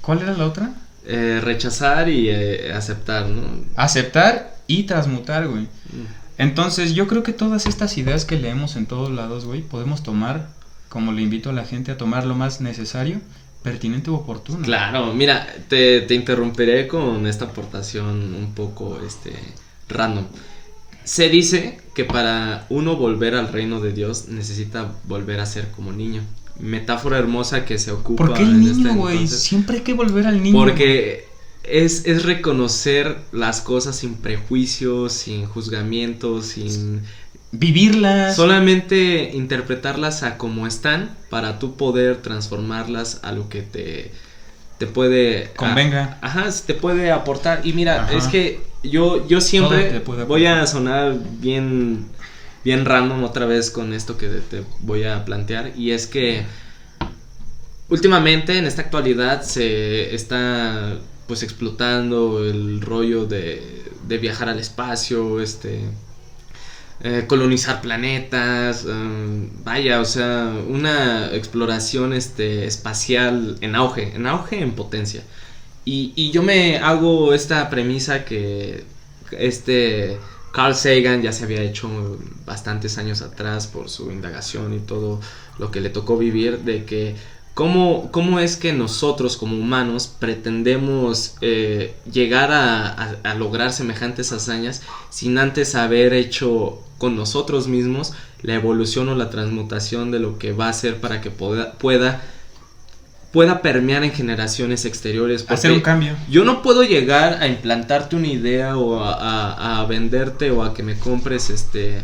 ¿Cuál 0.01 0.21
era 0.21 0.33
la 0.33 0.45
otra? 0.45 0.73
Eh, 1.05 1.39
rechazar 1.43 2.09
y 2.09 2.29
eh, 2.29 2.71
aceptar, 2.73 3.27
¿no? 3.27 3.43
Aceptar 3.75 4.55
y 4.67 4.83
transmutar, 4.83 5.47
güey. 5.47 5.63
Mm. 5.63 6.05
Entonces 6.37 6.93
yo 6.93 7.07
creo 7.07 7.23
que 7.23 7.33
todas 7.33 7.65
estas 7.65 7.97
ideas 7.97 8.25
que 8.25 8.37
leemos 8.39 8.75
en 8.75 8.85
todos 8.87 9.11
lados, 9.11 9.45
güey, 9.45 9.61
podemos 9.61 10.01
tomar, 10.01 10.49
como 10.89 11.11
le 11.11 11.21
invito 11.21 11.49
a 11.49 11.53
la 11.53 11.65
gente 11.65 11.91
a 11.91 11.97
tomar 11.97 12.25
lo 12.25 12.35
más 12.35 12.61
necesario, 12.61 13.19
pertinente 13.63 14.09
u 14.09 14.15
oportuno. 14.15 14.63
Claro, 14.63 15.13
mira, 15.13 15.47
te, 15.67 16.01
te 16.01 16.15
interrumpiré 16.15 16.87
con 16.87 17.27
esta 17.27 17.45
aportación 17.45 18.33
un 18.35 18.53
poco 18.53 18.99
este 19.05 19.33
random. 19.89 20.25
Se 21.03 21.29
dice 21.29 21.79
que 21.93 22.05
para 22.05 22.65
uno 22.69 22.95
volver 22.95 23.35
al 23.35 23.51
reino 23.51 23.79
de 23.79 23.91
Dios 23.91 24.27
necesita 24.29 24.93
volver 25.05 25.39
a 25.39 25.45
ser 25.45 25.71
como 25.71 25.91
niño. 25.91 26.21
Metáfora 26.59 27.17
hermosa 27.17 27.65
que 27.65 27.79
se 27.79 27.91
ocupa. 27.91 28.25
¿Por 28.25 28.35
qué 28.35 28.43
el 28.43 28.49
en 28.49 28.59
niño, 28.59 28.71
este 28.71 28.89
güey? 28.99 29.27
Siempre 29.27 29.77
hay 29.77 29.83
que 29.83 29.93
volver 29.93 30.27
al 30.27 30.41
niño. 30.41 30.57
Porque 30.57 31.25
es, 31.63 32.05
es 32.05 32.23
reconocer 32.23 33.17
las 33.31 33.61
cosas 33.61 33.95
sin 33.95 34.15
prejuicios, 34.15 35.13
sin 35.13 35.45
juzgamientos, 35.45 36.45
sin 36.47 37.01
Vivirlas. 37.51 38.35
solamente 38.35 39.31
interpretarlas 39.33 40.23
a 40.23 40.37
como 40.37 40.67
están 40.67 41.09
para 41.29 41.59
tú 41.59 41.75
poder 41.75 42.17
transformarlas 42.21 43.19
a 43.23 43.31
lo 43.33 43.49
que 43.49 43.61
te, 43.61 44.11
te 44.77 44.87
puede 44.87 45.51
Convenga. 45.55 46.17
a- 46.21 46.27
ajá, 46.27 46.45
te 46.65 46.73
puede 46.73 47.11
aportar. 47.11 47.61
Y 47.65 47.73
mira, 47.73 48.03
Ajá. 48.03 48.13
es 48.17 48.27
que 48.27 48.61
yo, 48.83 49.27
yo 49.27 49.41
siempre 49.41 49.99
voy 50.27 50.45
a 50.45 50.65
sonar 50.65 51.15
bien, 51.39 52.05
bien 52.63 52.85
random 52.85 53.23
otra 53.25 53.45
vez 53.45 53.69
con 53.69 53.93
esto 53.93 54.17
que 54.17 54.27
te 54.27 54.63
voy 54.79 55.03
a 55.03 55.25
plantear. 55.25 55.73
Y 55.77 55.91
es 55.91 56.07
que 56.07 56.45
últimamente 57.89 58.57
en 58.57 58.65
esta 58.65 58.81
actualidad 58.83 59.41
se 59.43 60.15
está 60.15 60.97
pues 61.27 61.43
explotando 61.43 62.43
el 62.45 62.81
rollo 62.81 63.25
de, 63.25 63.83
de 64.07 64.17
viajar 64.17 64.49
al 64.49 64.59
espacio, 64.59 65.41
este 65.41 65.81
eh, 67.03 67.25
colonizar 67.27 67.81
planetas, 67.81 68.85
um, 68.85 69.49
vaya, 69.63 69.99
o 69.99 70.05
sea, 70.05 70.53
una 70.67 71.33
exploración 71.33 72.13
este, 72.13 72.65
espacial 72.65 73.57
en 73.61 73.75
auge, 73.75 74.15
en 74.15 74.27
auge, 74.27 74.61
en 74.61 74.73
potencia. 74.73 75.23
Y, 75.83 76.13
y 76.15 76.31
yo 76.31 76.43
me 76.43 76.77
hago 76.77 77.33
esta 77.33 77.69
premisa 77.69 78.23
que 78.23 78.83
este 79.31 80.19
Carl 80.51 80.75
Sagan 80.75 81.21
ya 81.21 81.31
se 81.31 81.45
había 81.45 81.61
hecho 81.61 82.19
bastantes 82.45 82.97
años 82.97 83.21
atrás 83.21 83.67
por 83.67 83.89
su 83.89 84.11
indagación 84.11 84.73
y 84.73 84.79
todo 84.79 85.19
lo 85.57 85.71
que 85.71 85.81
le 85.81 85.89
tocó 85.89 86.17
vivir, 86.17 86.59
de 86.59 86.85
que 86.85 87.15
cómo, 87.53 88.09
cómo 88.11 88.39
es 88.39 88.55
que 88.57 88.73
nosotros 88.73 89.37
como 89.37 89.57
humanos 89.57 90.07
pretendemos 90.19 91.35
eh, 91.41 91.93
llegar 92.11 92.51
a, 92.51 92.87
a- 92.87 93.15
a 93.23 93.35
lograr 93.35 93.71
semejantes 93.73 94.31
hazañas 94.31 94.81
sin 95.09 95.37
antes 95.37 95.75
haber 95.75 96.13
hecho 96.13 96.79
con 96.97 97.15
nosotros 97.15 97.67
mismos 97.67 98.13
la 98.43 98.55
evolución 98.55 99.09
o 99.09 99.15
la 99.15 99.29
transmutación 99.29 100.11
de 100.11 100.19
lo 100.19 100.37
que 100.39 100.51
va 100.53 100.69
a 100.69 100.73
ser 100.73 100.97
para 101.01 101.19
que 101.21 101.29
pueda, 101.31 101.73
pueda, 101.73 102.21
pueda 103.31 103.61
permear 103.61 104.03
en 104.03 104.11
generaciones 104.11 104.85
exteriores. 104.85 105.45
Hacer 105.47 105.71
un 105.71 105.81
cambio. 105.81 106.15
yo 106.29 106.43
no 106.43 106.61
puedo 106.61 106.83
llegar 106.83 107.41
a 107.41 107.47
implantarte 107.47 108.15
una 108.15 108.27
idea 108.27 108.77
o 108.77 109.03
a- 109.03 109.79
a 109.81 109.85
venderte 109.85 110.51
o 110.51 110.63
a 110.63 110.73
que 110.73 110.83
me 110.83 110.97
compres 110.97 111.49
este 111.49 112.03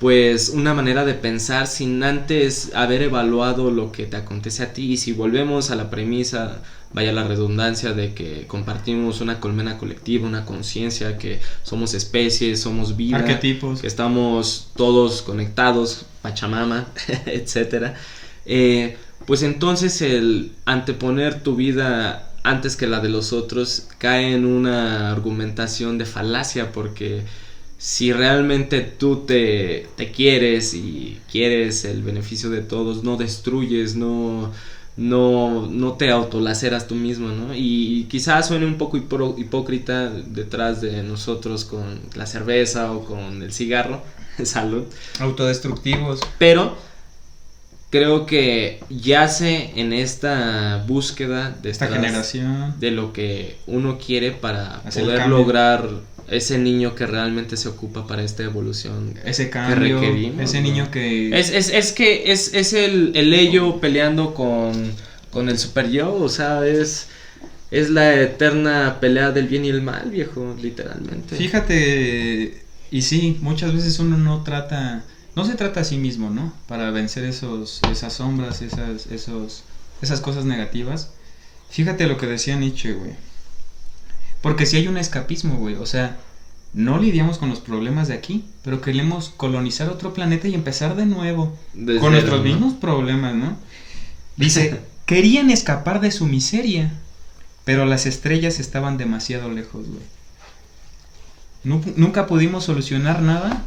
pues 0.00 0.50
una 0.50 0.74
manera 0.74 1.04
de 1.04 1.14
pensar 1.14 1.66
sin 1.66 2.02
antes 2.04 2.72
haber 2.74 3.02
evaluado 3.02 3.70
lo 3.70 3.90
que 3.90 4.06
te 4.06 4.16
acontece 4.16 4.62
a 4.62 4.72
ti 4.72 4.92
y 4.92 4.96
si 4.96 5.12
volvemos 5.12 5.70
a 5.70 5.76
la 5.76 5.90
premisa 5.90 6.62
vaya 6.92 7.12
la 7.12 7.24
redundancia 7.24 7.92
de 7.92 8.14
que 8.14 8.46
compartimos 8.46 9.20
una 9.20 9.40
colmena 9.40 9.76
colectiva 9.76 10.26
una 10.26 10.44
conciencia 10.44 11.18
que 11.18 11.40
somos 11.64 11.94
especies 11.94 12.60
somos 12.60 12.96
vida 12.96 13.16
Arquetipos. 13.16 13.80
que 13.80 13.88
estamos 13.88 14.70
todos 14.76 15.22
conectados, 15.22 16.06
Pachamama, 16.22 16.86
etcétera, 17.26 17.94
eh, 18.46 18.96
pues 19.26 19.42
entonces 19.42 20.00
el 20.00 20.52
anteponer 20.64 21.42
tu 21.42 21.56
vida 21.56 22.30
antes 22.44 22.76
que 22.76 22.86
la 22.86 23.00
de 23.00 23.08
los 23.08 23.32
otros 23.32 23.88
cae 23.98 24.32
en 24.32 24.46
una 24.46 25.10
argumentación 25.10 25.98
de 25.98 26.06
falacia 26.06 26.72
porque 26.72 27.24
si 27.78 28.12
realmente 28.12 28.80
tú 28.80 29.24
te, 29.24 29.86
te 29.96 30.10
quieres 30.10 30.74
y 30.74 31.20
quieres 31.30 31.84
el 31.84 32.02
beneficio 32.02 32.50
de 32.50 32.60
todos, 32.60 33.04
no 33.04 33.16
destruyes, 33.16 33.94
no, 33.94 34.52
no, 34.96 35.68
no 35.68 35.92
te 35.92 36.10
autolaceras 36.10 36.88
tú 36.88 36.96
mismo, 36.96 37.28
¿no? 37.28 37.54
Y, 37.54 38.06
quizás 38.10 38.48
suene 38.48 38.66
un 38.66 38.78
poco 38.78 38.96
hipócrita 38.96 40.10
detrás 40.10 40.80
de 40.80 41.04
nosotros 41.04 41.64
con 41.64 42.00
la 42.14 42.26
cerveza 42.26 42.92
o 42.92 43.04
con 43.04 43.42
el 43.42 43.52
cigarro, 43.52 44.02
salud. 44.42 44.82
Autodestructivos. 45.20 46.20
Pero 46.36 46.76
creo 47.90 48.26
que 48.26 48.80
yace 48.90 49.72
en 49.76 49.92
esta 49.92 50.84
búsqueda 50.88 51.56
de 51.62 51.70
esta 51.70 51.86
generación 51.86 52.74
de 52.80 52.90
lo 52.90 53.12
que 53.12 53.56
uno 53.68 53.98
quiere 53.98 54.32
para 54.32 54.82
poder 54.82 55.28
lograr 55.28 55.88
ese 56.30 56.58
niño 56.58 56.94
que 56.94 57.06
realmente 57.06 57.56
se 57.56 57.68
ocupa 57.68 58.06
para 58.06 58.22
esta 58.22 58.42
evolución 58.42 59.14
ese 59.24 59.50
cambio 59.50 60.00
ese 60.40 60.60
niño 60.60 60.90
que 60.90 61.38
es, 61.38 61.50
es, 61.50 61.70
es 61.70 61.92
que 61.92 62.32
es, 62.32 62.54
es 62.54 62.72
el, 62.72 63.12
el 63.14 63.32
ello 63.34 63.80
peleando 63.80 64.34
con, 64.34 64.92
con 65.30 65.48
el 65.48 65.58
super 65.58 65.90
yo 65.90 66.14
o 66.14 66.28
sea 66.28 66.66
es 66.66 67.08
es 67.70 67.90
la 67.90 68.14
eterna 68.20 68.98
pelea 69.00 69.30
del 69.30 69.46
bien 69.46 69.64
y 69.64 69.68
el 69.68 69.82
mal 69.82 70.10
viejo 70.10 70.56
literalmente 70.60 71.36
fíjate 71.36 72.62
y 72.90 73.02
sí 73.02 73.38
muchas 73.40 73.74
veces 73.74 73.98
uno 73.98 74.16
no 74.16 74.42
trata 74.42 75.04
no 75.38 75.44
se 75.44 75.54
trata 75.54 75.80
a 75.80 75.84
sí 75.84 75.98
mismo, 75.98 76.30
¿no? 76.30 76.52
Para 76.66 76.90
vencer 76.90 77.24
esos, 77.24 77.80
esas 77.92 78.14
sombras, 78.14 78.60
esas, 78.60 79.06
esos, 79.06 79.62
esas 80.02 80.20
cosas 80.20 80.44
negativas. 80.44 81.12
Fíjate 81.70 82.08
lo 82.08 82.16
que 82.16 82.26
decía 82.26 82.56
Nietzsche, 82.56 82.92
güey. 82.92 83.12
Porque 84.42 84.66
si 84.66 84.76
hay 84.76 84.88
un 84.88 84.98
escapismo, 84.98 85.56
güey. 85.56 85.74
O 85.76 85.86
sea, 85.86 86.16
no 86.74 86.98
lidiamos 86.98 87.38
con 87.38 87.48
los 87.48 87.60
problemas 87.60 88.08
de 88.08 88.14
aquí, 88.14 88.44
pero 88.62 88.80
queremos 88.80 89.30
colonizar 89.36 89.88
otro 89.88 90.14
planeta 90.14 90.48
y 90.48 90.54
empezar 90.54 90.96
de 90.96 91.06
nuevo. 91.06 91.56
con 92.00 92.12
nuestros 92.12 92.42
mismos 92.42 92.74
problemas, 92.74 93.34
¿no? 93.34 93.56
Dice, 94.36 94.80
querían 95.06 95.50
escapar 95.50 96.00
de 96.00 96.12
su 96.12 96.26
miseria, 96.26 96.92
pero 97.64 97.84
las 97.84 98.06
estrellas 98.06 98.60
estaban 98.60 98.96
demasiado 98.96 99.50
lejos, 99.50 99.86
güey. 99.88 100.18
Nunca 101.64 102.26
pudimos 102.26 102.64
solucionar 102.64 103.20
nada 103.20 103.64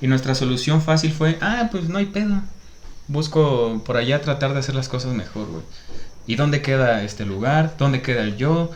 y 0.00 0.06
nuestra 0.06 0.34
solución 0.34 0.82
fácil 0.82 1.12
fue, 1.12 1.38
ah, 1.40 1.68
pues 1.70 1.88
no 1.88 1.98
hay 1.98 2.06
pedo. 2.06 2.42
Busco 3.06 3.82
por 3.86 3.96
allá 3.96 4.20
tratar 4.20 4.52
de 4.52 4.58
hacer 4.58 4.74
las 4.74 4.88
cosas 4.88 5.14
mejor, 5.14 5.46
güey. 5.48 5.62
¿Y 6.26 6.36
dónde 6.36 6.60
queda 6.60 7.04
este 7.04 7.24
lugar? 7.24 7.76
¿Dónde 7.78 8.02
queda 8.02 8.22
el 8.22 8.36
yo? 8.36 8.70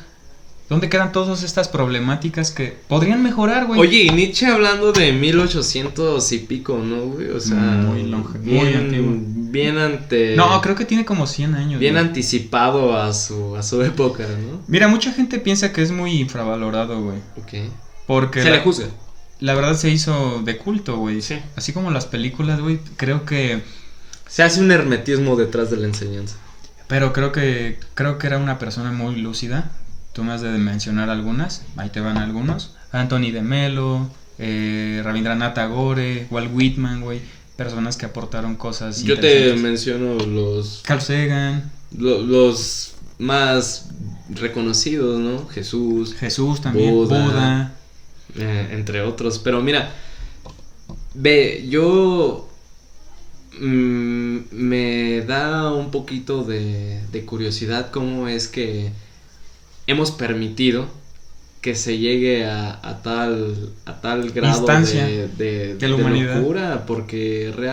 ¿Dónde 0.69 0.89
quedan 0.89 1.13
todas 1.13 1.43
estas 1.43 1.69
problemáticas 1.69 2.51
que 2.51 2.77
podrían 2.89 3.23
mejorar, 3.23 3.67
güey? 3.67 3.79
Oye, 3.79 4.05
y 4.05 4.11
Nietzsche 4.11 4.47
hablando 4.47 4.93
de 4.93 5.13
1800 5.13 6.33
y 6.33 6.39
pico, 6.39 6.79
¿no, 6.79 7.03
güey? 7.03 7.29
O 7.31 7.41
sea, 7.41 7.59
muy 7.59 8.05
longe, 8.05 8.39
muy 8.39 8.75
antiguo. 8.75 9.13
Bien 9.53 9.77
ante 9.77 10.35
No, 10.35 10.61
creo 10.63 10.75
que 10.75 10.87
tiene 10.87 11.05
como 11.05 11.27
100 11.27 11.55
años. 11.55 11.81
Bien 11.81 11.99
anticipado 11.99 12.97
a 12.97 13.13
su 13.13 13.55
a 13.57 13.63
su 13.63 13.83
época, 13.83 14.25
¿no? 14.25 14.63
Mira, 14.67 14.89
mucha 14.89 15.13
gente 15.13 15.39
piensa 15.39 15.73
que 15.73 15.83
es 15.83 15.91
muy 15.91 16.13
infravalorado, 16.21 17.03
güey. 17.03 17.19
Ok. 17.37 17.71
Porque 18.07 18.43
se 18.43 18.51
le 18.51 18.61
juzga 18.61 18.87
la 19.43 19.55
verdad 19.55 19.75
se 19.75 19.91
hizo 19.91 20.41
de 20.45 20.57
culto, 20.57 20.97
güey. 20.97 21.21
Sí. 21.21 21.39
Así 21.57 21.73
como 21.73 21.91
las 21.91 22.07
películas, 22.07 22.61
güey, 22.61 22.79
creo 22.97 23.27
que... 23.27 23.61
Se 24.29 24.43
hace 24.43 24.61
un 24.61 24.71
hermetismo 24.71 25.37
detrás 25.37 25.69
de 25.71 25.77
la 25.77 25.89
enseñanza. 25.89 26.37
Pero 26.87 27.13
creo 27.13 27.33
que, 27.33 27.79
creo 27.95 28.19
que 28.19 28.29
era 28.29 28.39
una 28.39 28.59
persona 28.59 28.93
muy 28.93 29.17
lúcida. 29.17 29.73
Tú 30.13 30.25
me 30.25 30.33
has 30.33 30.43
de 30.43 30.51
mencionar 30.51 31.11
algunas, 31.11 31.65
ahí 31.77 31.91
te 31.91 32.01
van 32.01 32.19
algunos. 32.19 32.75
Anthony 32.93 33.31
de 33.33 33.43
Melo, 33.43 34.11
eh, 34.39 35.01
Rabindranath 35.05 35.55
Tagore, 35.55 36.27
Walt 36.31 36.51
Whitman, 36.53 37.01
güey. 37.01 37.21
Personas 37.57 37.97
que 37.97 38.07
aportaron 38.07 38.57
cosas. 38.57 39.03
Yo 39.03 39.19
te 39.19 39.55
menciono 39.55 40.15
los... 40.15 40.83
Carl 40.85 41.01
Sagan. 41.01 41.71
los 41.97 42.95
más 43.19 43.91
reconocidos, 44.29 45.21
¿no? 45.21 45.47
Jesús. 45.49 46.15
Jesús 46.15 46.61
también. 46.61 46.93
Buda 46.93 47.75
eh, 48.37 48.69
entre 48.73 49.03
otros. 49.03 49.39
Pero 49.39 49.61
mira, 49.61 49.93
ve, 51.15 51.67
yo 51.69 52.49
mm, 53.61 54.39
me 54.53 55.21
da 55.23 55.73
un 55.73 55.91
poquito 55.91 56.45
de, 56.45 57.03
curiosidad 57.27 57.91
cómo 57.91 58.29
es 58.29 58.49
que 58.49 58.91
hemos 59.87 60.11
permitido 60.11 60.87
que 61.61 61.77
se 61.77 61.99
llegue 61.99 62.45
a, 62.45 63.01
tal 63.05 63.71
a 63.87 64.01
tal 64.01 64.31
grado 64.33 64.67
de, 64.67 65.77
de, 65.77 65.89
locura 65.89 66.85
porque 66.89 67.53
realmente 67.57 67.71